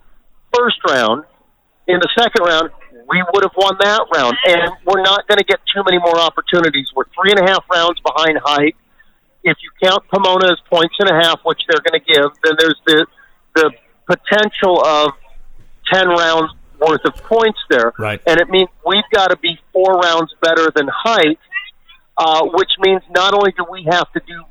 [0.54, 1.24] first round
[1.88, 2.70] in the second round,
[3.08, 4.36] we would have won that round.
[4.46, 6.88] And we're not going to get too many more opportunities.
[6.96, 8.76] We're three and a half rounds behind Hight.
[9.43, 12.56] If you count Pomona as points and a half, which they're going to give, then
[12.60, 13.06] there's the
[13.56, 13.72] the
[14.08, 15.12] potential of
[15.91, 17.93] ten rounds worth of points there.
[17.97, 18.22] Right.
[18.28, 21.39] And it means we've got to be four rounds better than Hight,
[22.18, 24.43] uh, which means not only do we have to do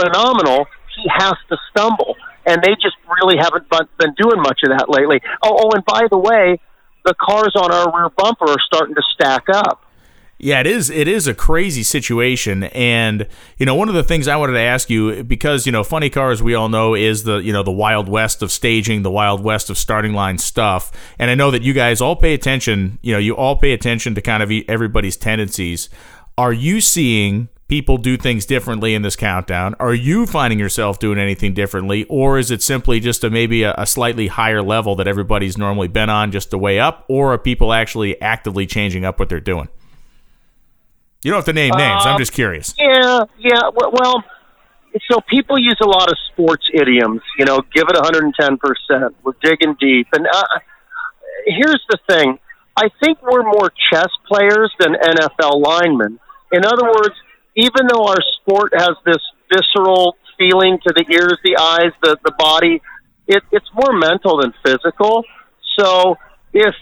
[0.00, 2.16] phenomenal, he has to stumble.
[2.46, 5.20] And they just really haven't been been doing much of that lately.
[5.42, 6.60] Oh, oh, and by the way,
[7.04, 9.82] the cars on our rear bumper are starting to stack up.
[10.38, 10.90] Yeah, it is.
[10.90, 13.26] It is a crazy situation, and
[13.56, 16.10] you know, one of the things I wanted to ask you because you know, funny
[16.10, 19.42] cars we all know is the you know the wild west of staging, the wild
[19.42, 22.98] west of starting line stuff, and I know that you guys all pay attention.
[23.00, 25.88] You know, you all pay attention to kind of everybody's tendencies.
[26.36, 29.74] Are you seeing people do things differently in this countdown?
[29.80, 33.74] Are you finding yourself doing anything differently, or is it simply just a maybe a,
[33.78, 37.38] a slightly higher level that everybody's normally been on, just a way up, or are
[37.38, 39.70] people actually actively changing up what they're doing?
[41.26, 42.06] You don't have to name names.
[42.06, 42.72] I'm just curious.
[42.78, 43.70] Yeah, yeah.
[43.74, 44.22] Well,
[45.10, 47.20] so people use a lot of sports idioms.
[47.36, 49.16] You know, give it 110 percent.
[49.24, 50.44] We're digging deep, and uh,
[51.44, 52.38] here's the thing:
[52.76, 56.20] I think we're more chess players than NFL linemen.
[56.52, 57.16] In other words,
[57.56, 59.18] even though our sport has this
[59.52, 62.80] visceral feeling to the ears, the eyes, the the body,
[63.26, 65.24] it, it's more mental than physical.
[65.76, 66.18] So
[66.52, 66.76] if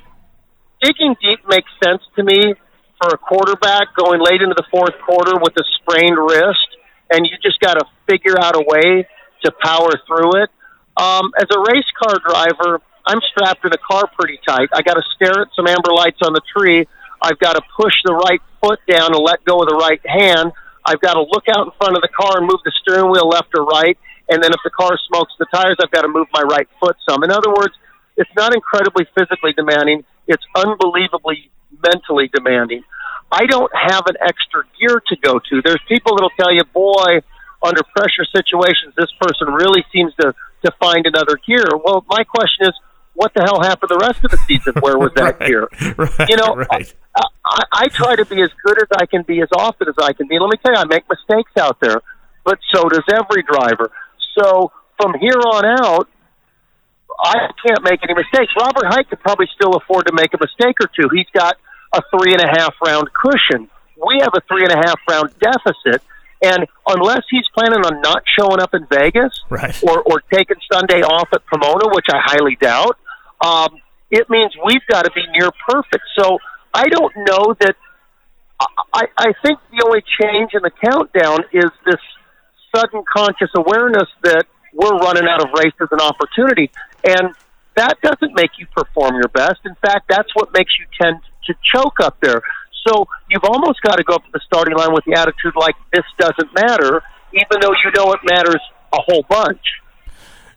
[0.83, 2.57] digging deep makes sense to me
[3.05, 6.69] for a quarterback going late into the fourth quarter with a sprained wrist,
[7.13, 9.07] and you just got to figure out a way
[9.45, 10.49] to power through it.
[10.97, 14.71] Um, as a race car driver, I'm strapped in a car pretty tight.
[14.73, 16.89] I got to stare at some amber lights on the tree.
[17.21, 20.53] I've got to push the right foot down and let go of the right hand.
[20.87, 23.29] I've got to look out in front of the car and move the steering wheel
[23.29, 23.99] left or right.
[24.31, 26.97] And then if the car smokes the tires, I've got to move my right foot
[27.09, 27.25] some.
[27.25, 27.75] In other words,
[28.17, 30.05] it's not incredibly physically demanding.
[30.27, 31.51] It's unbelievably
[31.93, 32.83] mentally demanding.
[33.31, 35.63] I don't have an extra gear to go to.
[35.65, 37.21] There's people that'll tell you, boy,
[37.63, 41.65] under pressure situations, this person really seems to, to find another gear.
[41.83, 42.75] Well, my question is,
[43.15, 44.75] what the hell happened the rest of the season?
[44.81, 45.69] Where was that right, gear?
[45.97, 46.95] Right, you know, right.
[47.17, 49.95] I, I, I try to be as good as I can be as often as
[49.99, 50.39] I can be.
[50.39, 52.03] Let me tell you, I make mistakes out there,
[52.45, 53.91] but so does every driver.
[54.39, 56.09] So from here on out,
[57.19, 58.53] I can't make any mistakes.
[58.59, 61.09] Robert Hight could probably still afford to make a mistake or two.
[61.15, 61.57] He's got
[61.95, 63.69] a three and a half round cushion.
[63.97, 66.03] We have a three and a half round deficit.
[66.43, 69.75] And unless he's planning on not showing up in Vegas Right.
[69.83, 72.99] or, or taking Sunday off at Pomona, which I highly doubt,
[73.41, 73.81] um,
[74.11, 76.05] it means we've got to be near perfect.
[76.19, 76.39] So
[76.75, 77.77] I don't know that.
[78.93, 82.01] I, I think the only change in the countdown is this
[82.75, 86.71] sudden conscious awareness that we're running out of races and opportunity.
[87.05, 87.35] And
[87.77, 89.61] that doesn't make you perform your best.
[89.65, 92.43] In fact, that's what makes you tend to choke up there.
[92.87, 95.75] So you've almost got to go up to the starting line with the attitude like
[95.93, 98.61] this doesn't matter, even though you know it matters
[98.93, 99.61] a whole bunch.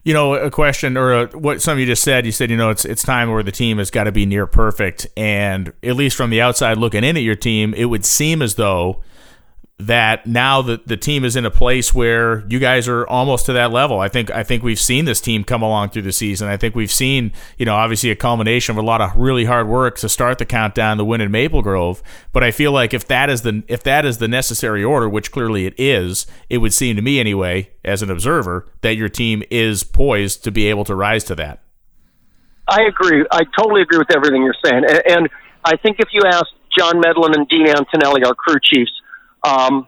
[0.04, 2.26] You know, a question or a, what some of you just said.
[2.26, 4.48] You said, you know, it's it's time where the team has got to be near
[4.48, 8.42] perfect, and at least from the outside looking in at your team, it would seem
[8.42, 9.02] as though
[9.80, 13.54] that now that the team is in a place where you guys are almost to
[13.54, 14.00] that level.
[14.00, 16.48] I think I think we've seen this team come along through the season.
[16.48, 19.68] I think we've seen, you know, obviously a culmination of a lot of really hard
[19.68, 22.02] work to start the countdown, the win in Maple Grove.
[22.34, 25.32] But I feel like if that is the if that is the necessary order, which
[25.32, 29.44] clearly it is, it would seem to me anyway, as an observer, that your team
[29.52, 31.62] is poised to be able to rise to that.
[32.68, 33.24] I agree.
[33.32, 34.84] I totally agree with everything you're saying.
[34.90, 35.30] And, and
[35.64, 36.48] I think if you ask
[36.78, 38.92] John Medlin and Dean Antonelli, our crew chiefs,
[39.48, 39.88] um,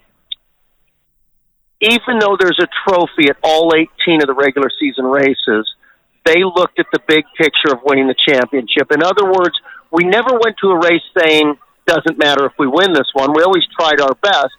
[1.82, 5.68] even though there's a trophy at all 18 of the regular season races,
[6.26, 8.92] they looked at the big picture of winning the championship.
[8.92, 9.56] In other words,
[9.92, 13.34] we never went to a race saying, doesn't matter if we win this one.
[13.34, 14.54] We always tried our best,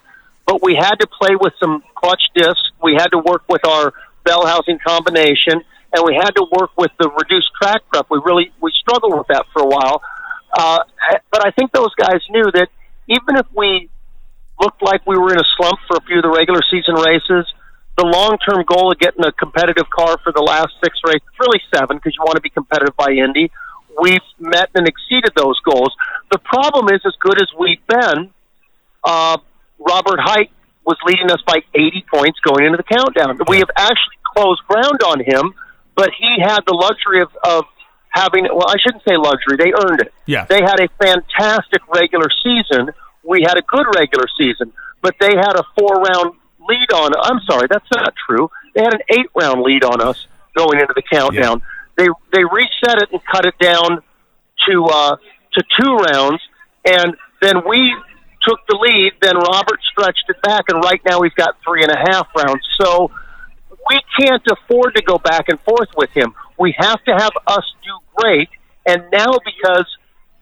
[0.45, 2.71] but we had to play with some clutch discs.
[2.83, 3.93] We had to work with our
[4.25, 8.07] bell housing combination, and we had to work with the reduced track prep.
[8.09, 10.01] We really we struggled with that for a while,
[10.53, 10.79] uh,
[11.31, 12.67] but I think those guys knew that
[13.07, 13.89] even if we
[14.61, 17.49] looked like we were in a slump for a few of the regular season races.
[17.97, 21.61] The long term goal of getting a competitive car for the last six races, really
[21.73, 23.51] seven, because you want to be competitive by Indy,
[23.99, 25.91] we've met and exceeded those goals.
[26.31, 28.31] The problem is, as good as we've been,
[29.03, 29.37] uh,
[29.77, 30.51] Robert Hight
[30.85, 33.37] was leading us by 80 points going into the countdown.
[33.47, 35.53] We have actually closed ground on him,
[35.95, 37.65] but he had the luxury of, of
[38.09, 40.13] having, well, I shouldn't say luxury, they earned it.
[40.25, 40.45] Yeah.
[40.45, 42.89] They had a fantastic regular season
[43.23, 46.35] we had a good regular season, but they had a four round
[46.67, 47.11] lead on.
[47.21, 48.49] I'm sorry, that's not true.
[48.75, 51.61] They had an eight round lead on us going into the countdown.
[51.97, 54.01] They they reset it and cut it down
[54.67, 55.15] to uh,
[55.53, 56.41] to two rounds,
[56.85, 57.95] and then we
[58.47, 59.13] took the lead.
[59.21, 62.65] Then Robert stretched it back, and right now we've got three and a half rounds.
[62.79, 63.11] So
[63.89, 66.33] we can't afford to go back and forth with him.
[66.57, 68.49] We have to have us do great,
[68.85, 69.85] and now because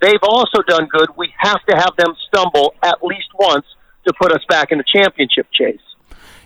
[0.02, 1.10] they've also done good.
[1.18, 3.66] We have to have them stumble at least once
[4.08, 5.80] to put us back in the championship chase.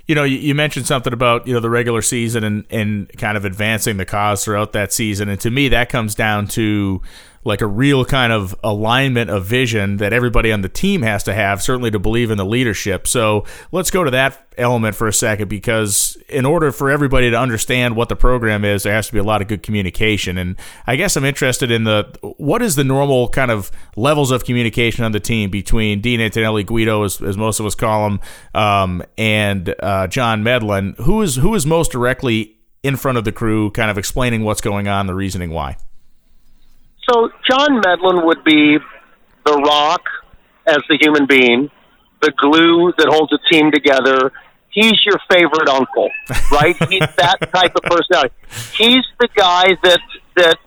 [0.08, 3.46] You know, you, mentioned something about you know the regular season and and kind of
[3.46, 7.02] advancing the cause throughout that season, and to me that comes down to
[7.44, 11.34] like a real kind of alignment of vision that everybody on the team has to
[11.34, 13.08] have, certainly to believe in the leadership.
[13.08, 17.38] So let's go to that element for a second because in order for everybody to
[17.38, 20.38] understand what the program is, there has to be a lot of good communication.
[20.38, 20.56] And
[20.88, 22.06] I guess I'm interested in the
[22.38, 26.64] what is the normal kind of levels of communication on the team between Dean Antonelli
[26.64, 28.20] Guido, as, as most of us call him,
[28.54, 30.96] um, and uh, John Medlin.
[30.98, 34.62] Who is who is most directly in front of the crew, kind of explaining what's
[34.62, 35.78] going on, the reasoning why?
[37.10, 38.78] So John Medlin would be
[39.46, 40.04] the rock
[40.66, 41.70] as the human being,
[42.22, 44.32] the glue that holds a team together.
[44.70, 46.10] He's your favorite uncle,
[46.52, 46.76] right?
[46.90, 48.34] He's that type of personality.
[48.76, 50.00] He's the guy that
[50.36, 50.58] that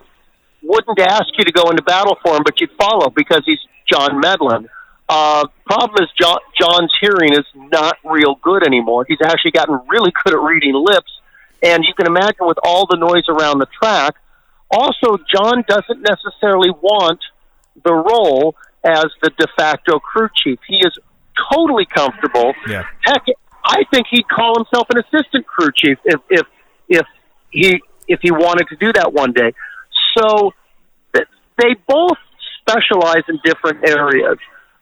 [0.61, 3.59] wouldn't ask you to go into battle for him, but you'd follow because he's
[3.91, 4.69] John Medlin.
[5.09, 9.05] Uh, problem is John, John's hearing is not real good anymore.
[9.07, 11.11] He's actually gotten really good at reading lips,
[11.63, 14.15] and you can imagine with all the noise around the track,
[14.69, 17.19] also, John doesn't necessarily want
[17.83, 20.59] the role as the de facto crew chief.
[20.67, 20.97] He is
[21.51, 22.53] totally comfortable.
[22.67, 22.83] Yeah.
[23.05, 23.23] Heck,
[23.63, 26.45] I think he'd call himself an assistant crew chief if if
[26.89, 27.05] if
[27.51, 29.53] he if he wanted to do that one day.
[30.17, 30.53] So
[31.13, 32.17] they both
[32.61, 34.37] specialize in different areas.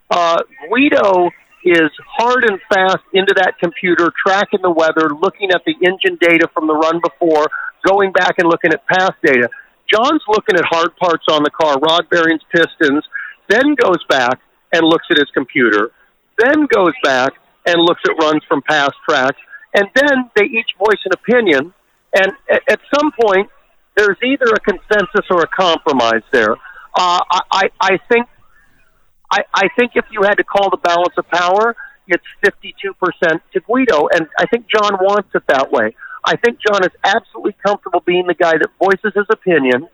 [0.09, 1.29] Uh, Guido
[1.63, 6.47] is hard and fast into that computer, tracking the weather, looking at the engine data
[6.53, 7.47] from the run before,
[7.85, 9.49] going back and looking at past data.
[9.91, 13.03] John's looking at hard parts on the car, rod bearings, pistons,
[13.49, 14.39] then goes back
[14.73, 15.91] and looks at his computer,
[16.37, 17.33] then goes back
[17.65, 19.39] and looks at runs from past tracks,
[19.73, 21.73] and then they each voice an opinion.
[22.15, 23.49] And at, at some point,
[23.95, 26.53] there's either a consensus or a compromise there.
[26.97, 28.27] Uh, I, I, I think
[29.31, 31.75] I, I think if you had to call the balance of power,
[32.07, 35.95] it's 52% to Guido, and I think John wants it that way.
[36.25, 39.87] I think John is absolutely comfortable being the guy that voices his opinion,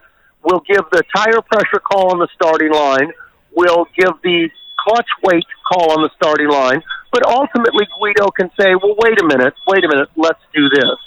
[0.44, 3.12] will give the tire pressure call on the starting line,
[3.56, 8.74] will give the clutch weight call on the starting line, but ultimately Guido can say,
[8.76, 10.98] well, wait a minute, wait a minute, let's do this.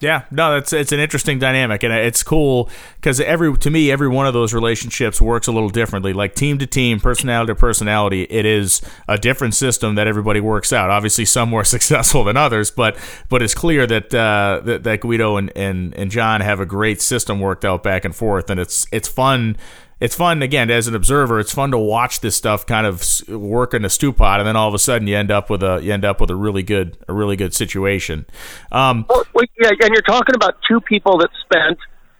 [0.00, 4.08] Yeah, no, it's it's an interesting dynamic, and it's cool because every to me every
[4.08, 6.12] one of those relationships works a little differently.
[6.12, 10.72] Like team to team, personality to personality, it is a different system that everybody works
[10.72, 10.90] out.
[10.90, 12.96] Obviously, some more successful than others, but
[13.28, 17.00] but it's clear that uh, that, that Guido and, and and John have a great
[17.00, 19.56] system worked out back and forth, and it's it's fun
[19.98, 21.40] it's fun again as an observer.
[21.40, 24.56] It's fun to watch this stuff kind of work in a stew pot, and then
[24.56, 26.62] all of a sudden you end up with a you end up with a really
[26.62, 28.26] good a really good situation.
[28.70, 29.24] Um, well,
[29.58, 31.78] yeah, and you're talking about two people that spent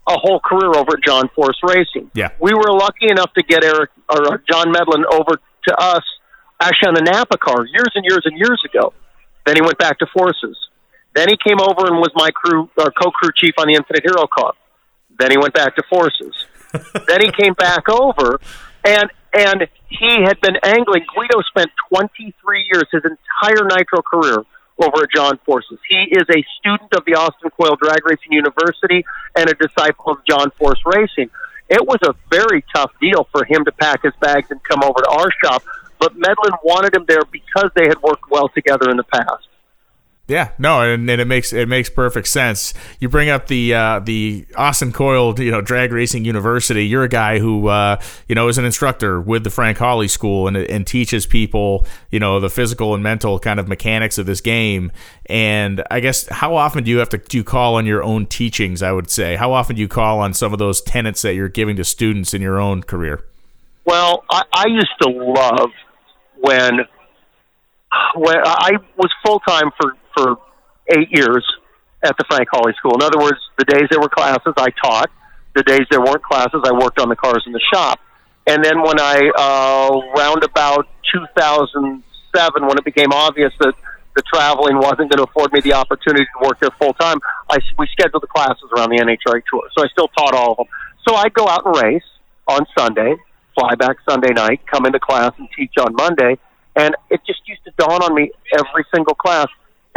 [0.08, 2.10] a whole career over at John Force Racing.
[2.14, 6.04] Yeah, we were lucky enough to get Eric or uh, John Medlin over to us
[6.60, 8.94] actually on the Napa car years and years and years ago.
[9.44, 10.56] Then he went back to Forces.
[11.14, 14.26] Then he came over and was my crew or co-crew chief on the Infinite Hero
[14.26, 14.54] car.
[15.18, 16.34] Then he went back to Forces
[17.08, 18.40] then he came back over,
[18.84, 21.04] and and he had been angling.
[21.14, 24.44] Guido spent 23 years, his entire nitro career,
[24.78, 25.78] over at John Forces.
[25.88, 29.04] He is a student of the Austin Coil Drag Racing University
[29.36, 31.30] and a disciple of John Force Racing.
[31.68, 35.00] It was a very tough deal for him to pack his bags and come over
[35.00, 35.62] to our shop,
[35.98, 39.48] but Medlin wanted him there because they had worked well together in the past.
[40.28, 42.74] Yeah, no, and, and, it makes it makes perfect sense.
[42.98, 46.84] You bring up the uh, the Austin Coil, you know, Drag Racing University.
[46.84, 50.48] You're a guy who uh, you know is an instructor with the Frank Hawley School
[50.48, 54.40] and and teaches people, you know, the physical and mental kind of mechanics of this
[54.40, 54.90] game.
[55.26, 58.26] And I guess how often do you have to do you call on your own
[58.26, 58.82] teachings?
[58.82, 61.48] I would say how often do you call on some of those tenets that you're
[61.48, 63.24] giving to students in your own career?
[63.84, 65.70] Well, I, I used to love
[66.38, 66.80] when
[68.16, 70.36] when I was full time for for
[70.88, 71.44] eight years
[72.02, 72.94] at the Frank Hawley School.
[72.94, 75.10] In other words, the days there were classes, I taught.
[75.54, 78.00] The days there weren't classes, I worked on the cars in the shop.
[78.46, 83.74] And then when I, uh, round about 2007, when it became obvious that
[84.14, 87.18] the traveling wasn't going to afford me the opportunity to work there full time,
[87.50, 89.68] I, we scheduled the classes around the NHRA tour.
[89.76, 90.66] So I still taught all of them.
[91.06, 92.06] So I'd go out and race
[92.46, 93.16] on Sunday,
[93.58, 96.38] fly back Sunday night, come into class and teach on Monday.
[96.76, 99.48] And it just used to dawn on me every single class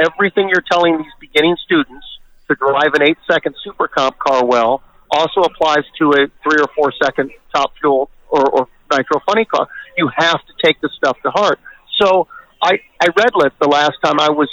[0.06, 2.06] everything you're telling these beginning students
[2.50, 4.82] to drive an eight second super comp car well
[5.12, 9.68] also applies to a three or four second top fuel or, or nitro funny car.
[9.98, 11.60] You have to take this stuff to heart.
[12.00, 12.28] So
[12.62, 14.50] I, I read redlit the last time I was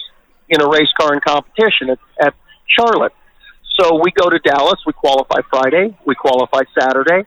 [0.49, 2.34] in a race car in competition at, at
[2.66, 3.12] Charlotte.
[3.78, 4.80] So we go to Dallas.
[4.86, 5.97] We qualify Friday.
[6.07, 7.26] We qualify Saturday.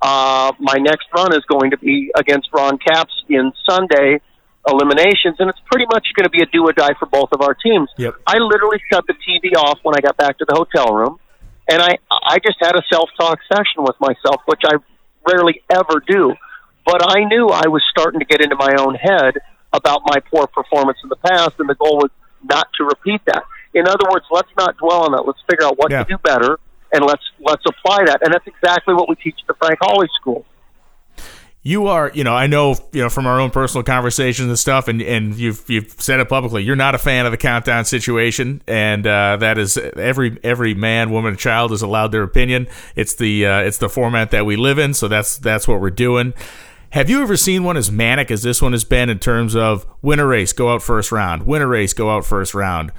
[0.00, 4.20] Uh, my next run is going to be against Ron Capps in Sunday
[4.70, 7.42] eliminations, and it's pretty much going to be a do or die for both of
[7.42, 7.88] our teams.
[7.96, 8.14] Yep.
[8.26, 11.18] I literally shut the TV off when I got back to the hotel room,
[11.68, 14.76] and I I just had a self talk session with myself, which I
[15.26, 16.34] rarely ever do.
[16.86, 19.34] But I knew I was starting to get into my own head
[19.72, 22.10] about my poor performance in the past, and the goal was
[22.42, 23.42] not to repeat that.
[23.74, 25.26] In other words, let's not dwell on that.
[25.26, 26.02] Let's figure out what yeah.
[26.02, 26.58] to do better,
[26.92, 28.20] and let's let's apply that.
[28.22, 30.44] And that's exactly what we teach at the Frank Hawley School
[31.62, 34.88] you are, you know, I know, you know, from our own personal conversations and stuff,
[34.88, 36.62] and, and you've you've said it publicly.
[36.62, 41.10] You're not a fan of the countdown situation, and uh, that is every every man,
[41.10, 42.66] woman, child is allowed their opinion.
[42.96, 45.90] It's the uh, it's the format that we live in, so that's that's what we're
[45.90, 46.32] doing.
[46.90, 49.86] Have you ever seen one as manic as this one has been in terms of
[50.00, 52.90] win a race, go out first round, win a race, go out first round?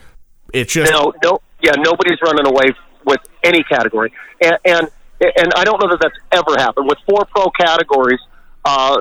[0.54, 4.88] It's just no, no, yeah, nobody's running away with any category, and and
[5.20, 8.20] and I don't know that that's ever happened with four pro categories
[8.66, 8.98] uh,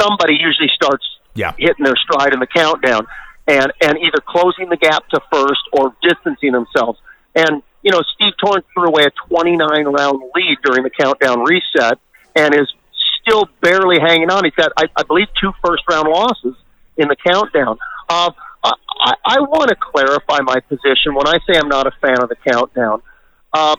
[0.00, 1.04] somebody usually starts
[1.34, 1.52] yeah.
[1.58, 3.06] hitting their stride in the countdown
[3.46, 6.98] and and either closing the gap to first or distancing themselves.
[7.34, 11.98] And you know, Steve Torrence threw away a 29 round lead during the countdown reset
[12.34, 12.72] and is
[13.20, 14.44] still barely hanging on.
[14.44, 16.56] He's got, I, I believe, two first round losses
[16.96, 17.78] in the countdown.
[18.08, 18.30] Uh,
[18.64, 22.28] I, I want to clarify my position when I say I'm not a fan of
[22.28, 23.02] the countdown.
[23.52, 23.76] Uh,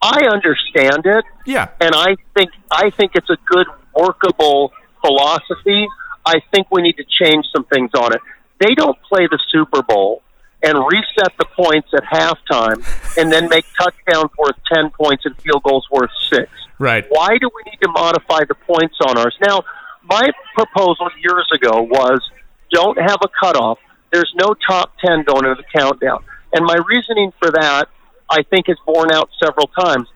[0.00, 1.24] I understand it.
[1.46, 1.68] Yeah.
[1.80, 3.66] And I think I think it's a good
[3.96, 5.86] workable philosophy.
[6.24, 8.20] I think we need to change some things on it.
[8.58, 10.22] They don't play the Super Bowl
[10.62, 12.82] and reset the points at halftime
[13.16, 16.50] and then make touchdowns worth 10 points and field goals worth 6.
[16.78, 17.04] Right.
[17.08, 19.36] Why do we need to modify the points on ours?
[19.46, 19.64] Now,
[20.02, 22.20] my proposal years ago was
[22.70, 23.78] don't have a cutoff.
[24.12, 26.24] There's no top 10 going into the countdown.
[26.52, 27.88] And my reasoning for that
[28.30, 30.08] I think has borne out several times.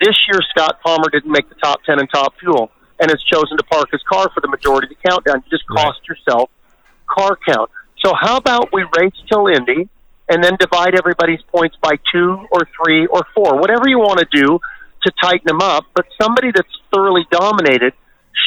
[0.00, 2.70] This year, Scott Palmer didn't make the top 10 in top fuel
[3.00, 5.42] and has chosen to park his car for the majority of the countdown.
[5.44, 6.08] You just cost right.
[6.08, 6.50] yourself
[7.08, 7.70] car count.
[8.04, 9.88] So how about we race till Indy
[10.28, 14.26] and then divide everybody's points by two or three or four, whatever you want to
[14.32, 14.58] do
[15.04, 15.84] to tighten them up.
[15.94, 17.92] But somebody that's thoroughly dominated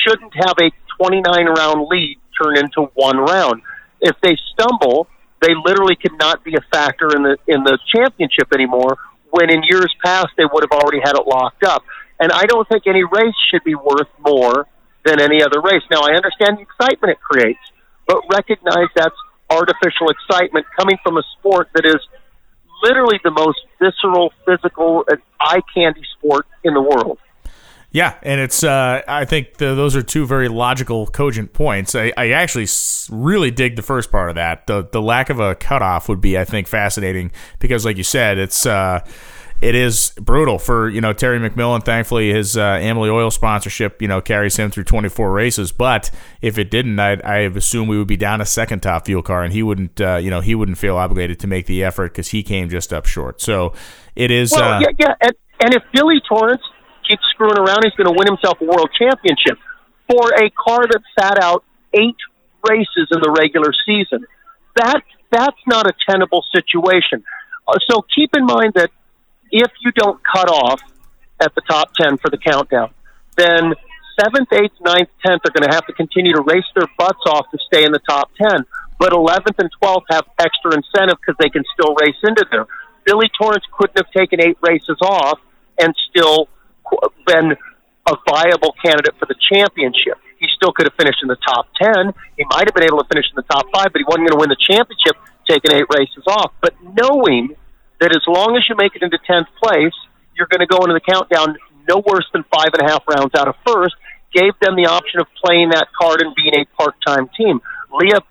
[0.04, 3.62] shouldn't have a 29 round lead turn into one round.
[4.02, 5.08] If they stumble,
[5.42, 8.98] they literally could not be a factor in the in the championship anymore.
[9.30, 11.84] When in years past they would have already had it locked up.
[12.20, 14.68] And I don't think any race should be worth more
[15.06, 15.84] than any other race.
[15.92, 17.60] Now I understand the excitement it creates,
[18.08, 19.16] but recognize that's
[19.50, 22.02] artificial excitement coming from a sport that is
[22.84, 25.06] literally the most visceral, physical,
[25.40, 27.20] eye candy sport in the world.
[27.90, 31.96] Yeah, and it's uh, I think the, those are two very logical, cogent points.
[31.96, 32.68] I, I actually
[33.10, 34.68] really dig the first part of that.
[34.68, 38.38] The the lack of a cutoff would be, I think, fascinating because, like you said,
[38.38, 38.66] it's.
[38.66, 39.06] Uh,
[39.60, 41.84] it is brutal for you know Terry McMillan.
[41.84, 45.72] Thankfully, his uh, Amalie Oil sponsorship you know carries him through 24 races.
[45.72, 49.24] But if it didn't, I'd, I assume we would be down a second top fuel
[49.24, 52.14] car, and he wouldn't uh, you know he wouldn't feel obligated to make the effort
[52.14, 53.42] because he came just up short.
[53.42, 53.74] So
[54.16, 54.52] it is.
[54.52, 55.34] Well, uh, yeah, yeah, and,
[55.64, 56.62] and if Billy Torrence
[57.08, 59.58] keeps screwing around, he's going to win himself a world championship
[60.08, 62.18] for a car that sat out eight
[62.70, 64.26] races in the regular season.
[64.76, 65.02] That
[65.32, 67.24] that's not a tenable situation.
[67.68, 68.92] Uh, so keep in mind that
[69.52, 70.82] if you don't cut off
[71.40, 72.92] at the top 10 for the countdown,
[73.36, 73.74] then
[74.20, 77.46] 7th, 8th, 9th, 10th are going to have to continue to race their butts off
[77.52, 78.66] to stay in the top 10.
[79.00, 82.66] But 11th and 12th have extra incentive because they can still race into there.
[83.06, 85.40] Billy Torrence couldn't have taken eight races off
[85.80, 86.50] and still
[87.28, 87.54] been
[88.08, 90.18] a viable candidate for the championship.
[90.40, 92.14] He still could have finished in the top 10.
[92.38, 94.38] He might have been able to finish in the top five, but he wasn't going
[94.38, 95.16] to win the championship
[95.48, 96.52] taking eight races off.
[96.62, 97.56] But knowing
[98.00, 99.96] that as long as you make it into 10th place,
[100.36, 101.58] you're going to go into the countdown
[101.90, 103.96] no worse than five and a half rounds out of first,
[104.34, 107.62] gave them the option of playing that card and being a part-time team.
[107.92, 108.22] Leah,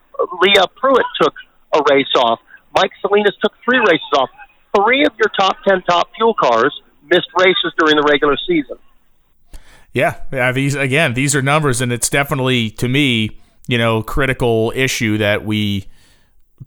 [0.43, 1.35] Leah Pruett took
[1.75, 2.41] a race off.
[2.75, 4.29] Mike Salinas took three races off.
[4.77, 6.79] Three of your top 10 top fuel cars
[7.11, 8.77] missed races during the regular season.
[9.93, 10.53] Yeah, yeah.
[10.53, 15.47] These again, these are numbers, and it's definitely to me, you know, critical issue that
[15.47, 15.87] we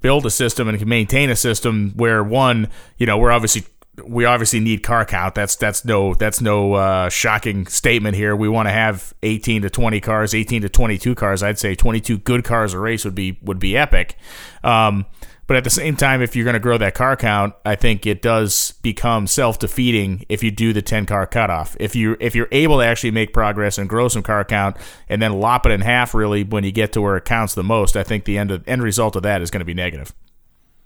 [0.02, 2.68] build a system and can maintain a system where one,
[2.98, 3.64] you know, we're obviously
[4.06, 5.36] we obviously need car count.
[5.36, 8.36] That's that's no that's no uh, shocking statement here.
[8.36, 11.44] We want to have 18 to 20 cars, 18 to 22 cars.
[11.44, 14.16] I'd say 22 good cars a race would be would be epic.
[14.64, 15.06] Um,
[15.50, 18.06] but at the same time, if you're going to grow that car count, I think
[18.06, 21.76] it does become self defeating if you do the 10 car cutoff.
[21.80, 24.78] If you if you're able to actually make progress and grow some car count,
[25.10, 27.64] and then lop it in half really when you get to where it counts the
[27.64, 30.14] most, I think the end of, end result of that is going to be negative.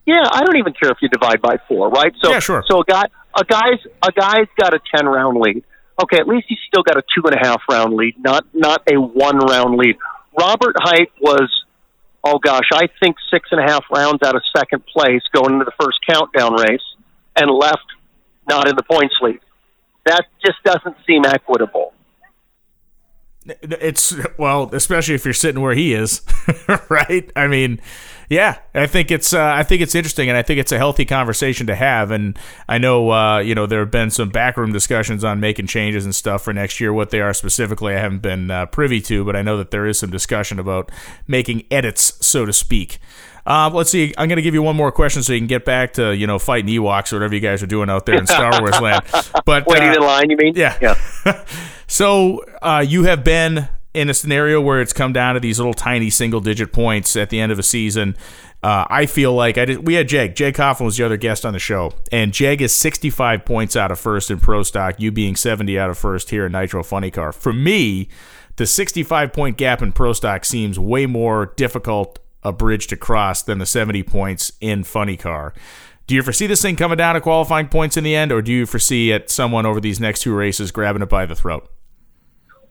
[0.06, 2.14] Yeah, I don't even care if you divide by four, right?
[2.24, 2.64] So yeah, sure.
[2.66, 3.04] So a guy
[3.36, 5.66] a guy's a guy's got a 10 round lead.
[6.02, 8.82] Okay, at least he's still got a two and a half round lead, not not
[8.90, 9.98] a one round lead.
[10.40, 11.52] Robert Hight was
[12.24, 15.66] oh gosh, I think six and a half rounds out of second place going into
[15.66, 16.82] the first countdown race
[17.36, 17.86] and left
[18.48, 19.40] not in the points lead.
[20.06, 21.94] That just doesn't seem equitable.
[23.46, 26.22] It's well, especially if you're sitting where he is,
[26.90, 27.30] right?
[27.36, 27.82] I mean,
[28.30, 31.06] yeah, I think it's uh, I think it's interesting, and I think it's a healthy
[31.06, 32.12] conversation to have.
[32.12, 36.06] And I know uh, you know there have been some backroom discussions on making changes
[36.06, 36.94] and stuff for next year.
[36.94, 39.86] What they are specifically, I haven't been uh, privy to, but I know that there
[39.86, 40.92] is some discussion about
[41.28, 43.00] making edits, so to speak.
[43.46, 44.14] Uh, let's see.
[44.18, 46.28] I'm going to give you one more question so you can get back to you
[46.28, 49.04] know fighting Ewoks or whatever you guys are doing out there in Star Wars land.
[49.46, 50.54] But waiting uh, in line, you mean?
[50.56, 50.78] Yeah.
[50.82, 51.46] Yeah.
[51.88, 55.74] so uh, you have been in a scenario where it's come down to these little
[55.74, 58.16] tiny single digit points at the end of a season.
[58.64, 60.36] Uh, I feel like I did, we had Jake.
[60.36, 63.92] Jeg Coughlin was the other guest on the show, and Jeg is 65 points out
[63.92, 65.00] of first in Pro Stock.
[65.00, 67.32] You being 70 out of first here in Nitro Funny Car.
[67.34, 68.08] For me,
[68.56, 73.42] the 65 point gap in Pro Stock seems way more difficult a bridge to cross
[73.42, 75.54] than the 70 points in Funny Car.
[76.08, 78.52] Do you foresee this thing coming down to qualifying points in the end, or do
[78.52, 81.70] you foresee it someone over these next two races grabbing it by the throat?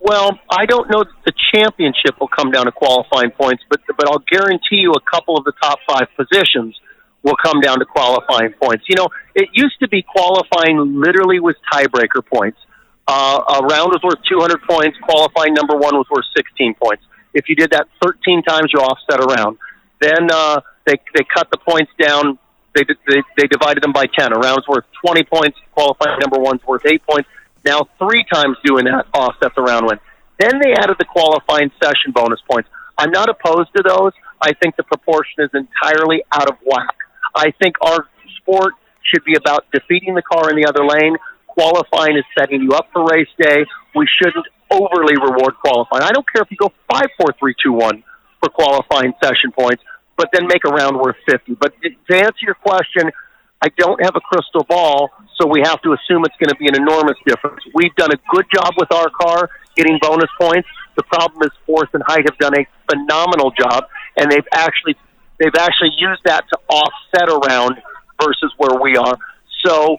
[0.02, 4.08] Well, I don't know that the championship will come down to qualifying points, but but
[4.08, 6.74] I'll guarantee you a couple of the top five positions
[7.22, 8.84] will come down to qualifying points.
[8.88, 12.58] You know, it used to be qualifying literally was tiebreaker points.
[13.06, 14.98] Uh, a round was worth 200 points.
[15.02, 17.04] Qualifying number one was worth 16 points.
[17.32, 19.58] If you did that 13 times, you offset a round.
[20.00, 22.38] Then uh, they they cut the points down.
[22.74, 24.32] They, they they divided them by 10.
[24.32, 25.58] A round's worth 20 points.
[25.72, 27.28] Qualifying number one's worth eight points.
[27.64, 29.98] Now three times doing that offsets the round win.
[30.38, 32.68] Then they added the qualifying session bonus points.
[32.98, 34.12] I'm not opposed to those.
[34.40, 36.96] I think the proportion is entirely out of whack.
[37.34, 38.08] I think our
[38.38, 41.16] sport should be about defeating the car in the other lane.
[41.46, 43.64] Qualifying is setting you up for race day.
[43.94, 46.02] We shouldn't overly reward qualifying.
[46.02, 48.02] I don't care if you go five, four, three, two, one
[48.40, 49.82] for qualifying session points,
[50.16, 51.54] but then make a round worth 50.
[51.60, 53.10] But to answer your question,
[53.62, 56.66] I don't have a crystal ball, so we have to assume it's going to be
[56.66, 57.62] an enormous difference.
[57.72, 60.68] We've done a good job with our car getting bonus points.
[60.96, 63.84] The problem is Force and Hight have done a phenomenal job,
[64.18, 64.96] and they've actually
[65.38, 67.80] they've actually used that to offset around
[68.20, 69.16] versus where we are.
[69.64, 69.96] So,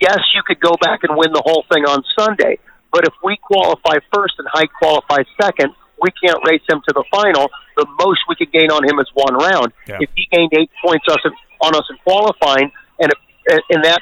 [0.00, 2.58] yes, you could go back and win the whole thing on Sunday,
[2.92, 7.04] but if we qualify first and Hight qualifies second, we can't race him to the
[7.10, 7.48] final.
[7.76, 9.72] The most we could gain on him is one round.
[9.88, 9.98] Yeah.
[10.00, 11.18] If he gained eight points us
[11.60, 14.00] on us in qualifying, and if, and that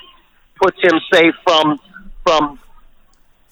[0.60, 1.78] puts him say from
[2.24, 2.58] from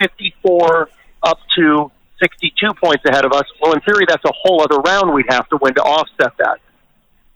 [0.00, 0.88] 54
[1.22, 1.90] up to
[2.20, 3.44] 62 points ahead of us.
[3.60, 6.58] Well, in theory, that's a whole other round we'd have to win to offset that.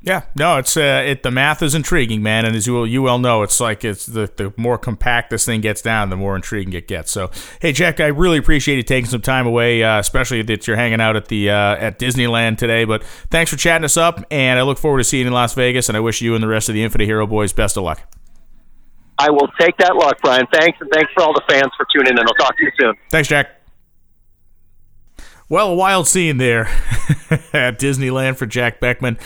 [0.01, 1.25] Yeah, no, it's uh, it.
[1.25, 4.07] The math is intriguing, man, and as you well, you well know, it's like it's
[4.07, 7.11] the the more compact this thing gets down, the more intriguing it gets.
[7.11, 10.77] So, hey, Jack, I really appreciate you taking some time away, uh, especially that you're
[10.77, 12.85] hanging out at the uh, at Disneyland today.
[12.85, 15.55] But thanks for chatting us up, and I look forward to seeing you in Las
[15.55, 15.89] Vegas.
[15.89, 18.01] And I wish you and the rest of the Infinite Hero boys best of luck.
[19.19, 20.47] I will take that luck, Brian.
[20.53, 22.21] Thanks, and thanks for all the fans for tuning in.
[22.21, 22.95] I'll talk to you soon.
[23.11, 23.49] Thanks, Jack.
[25.49, 26.67] Well, a wild scene there
[27.53, 29.19] at Disneyland for Jack Beckman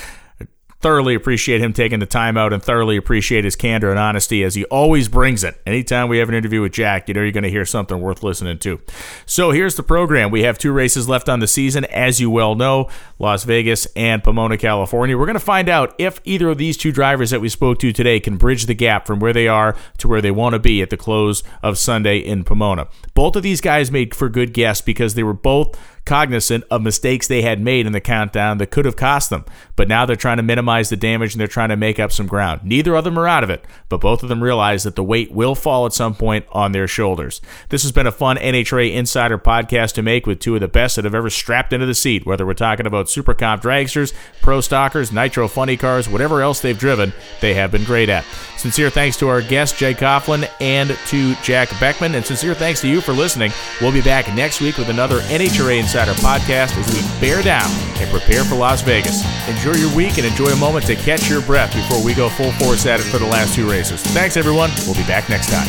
[0.83, 4.55] thoroughly appreciate him taking the time out and thoroughly appreciate his candor and honesty as
[4.55, 5.61] he always brings it.
[5.65, 8.23] Anytime we have an interview with Jack, you know you're going to hear something worth
[8.23, 8.81] listening to.
[9.25, 10.31] So here's the program.
[10.31, 14.23] We have two races left on the season, as you well know Las Vegas and
[14.23, 15.17] Pomona, California.
[15.17, 17.93] We're going to find out if either of these two drivers that we spoke to
[17.93, 20.83] today can bridge the gap from where they are to where they want to be
[20.83, 22.89] at the close of Sunday in Pomona.
[23.15, 27.29] Both of these guys made for good guests because they were both cognizant of mistakes
[27.29, 29.45] they had made in the countdown that could have cost them.
[29.77, 32.27] But now they're trying to minimize the damage and they're trying to make up some
[32.27, 32.63] ground.
[32.65, 35.31] Neither of them are out of it, but both of them realize that the weight
[35.31, 37.41] will fall at some point on their shoulders.
[37.69, 40.97] This has been a fun NHRA Insider podcast to make with two of the best
[40.97, 44.61] that have ever strapped into the seat, whether we're talking about Super Comp dragsters, pro
[44.61, 48.25] stockers, nitro funny cars, whatever else they've driven, they have been great at.
[48.57, 52.89] Sincere thanks to our guest, Jeg Coughlin, and to Jack Beckman, and sincere thanks to
[52.89, 53.53] you for listening.
[53.81, 57.71] We'll be back next week with another NHRA Insider Insider podcast as we bear down
[58.01, 59.23] and prepare for Las Vegas.
[59.47, 62.51] Enjoy your week and enjoy a moment to catch your breath before we go full
[62.53, 64.01] force at it for the last two races.
[64.01, 64.71] Thanks, everyone.
[64.87, 65.69] We'll be back next time.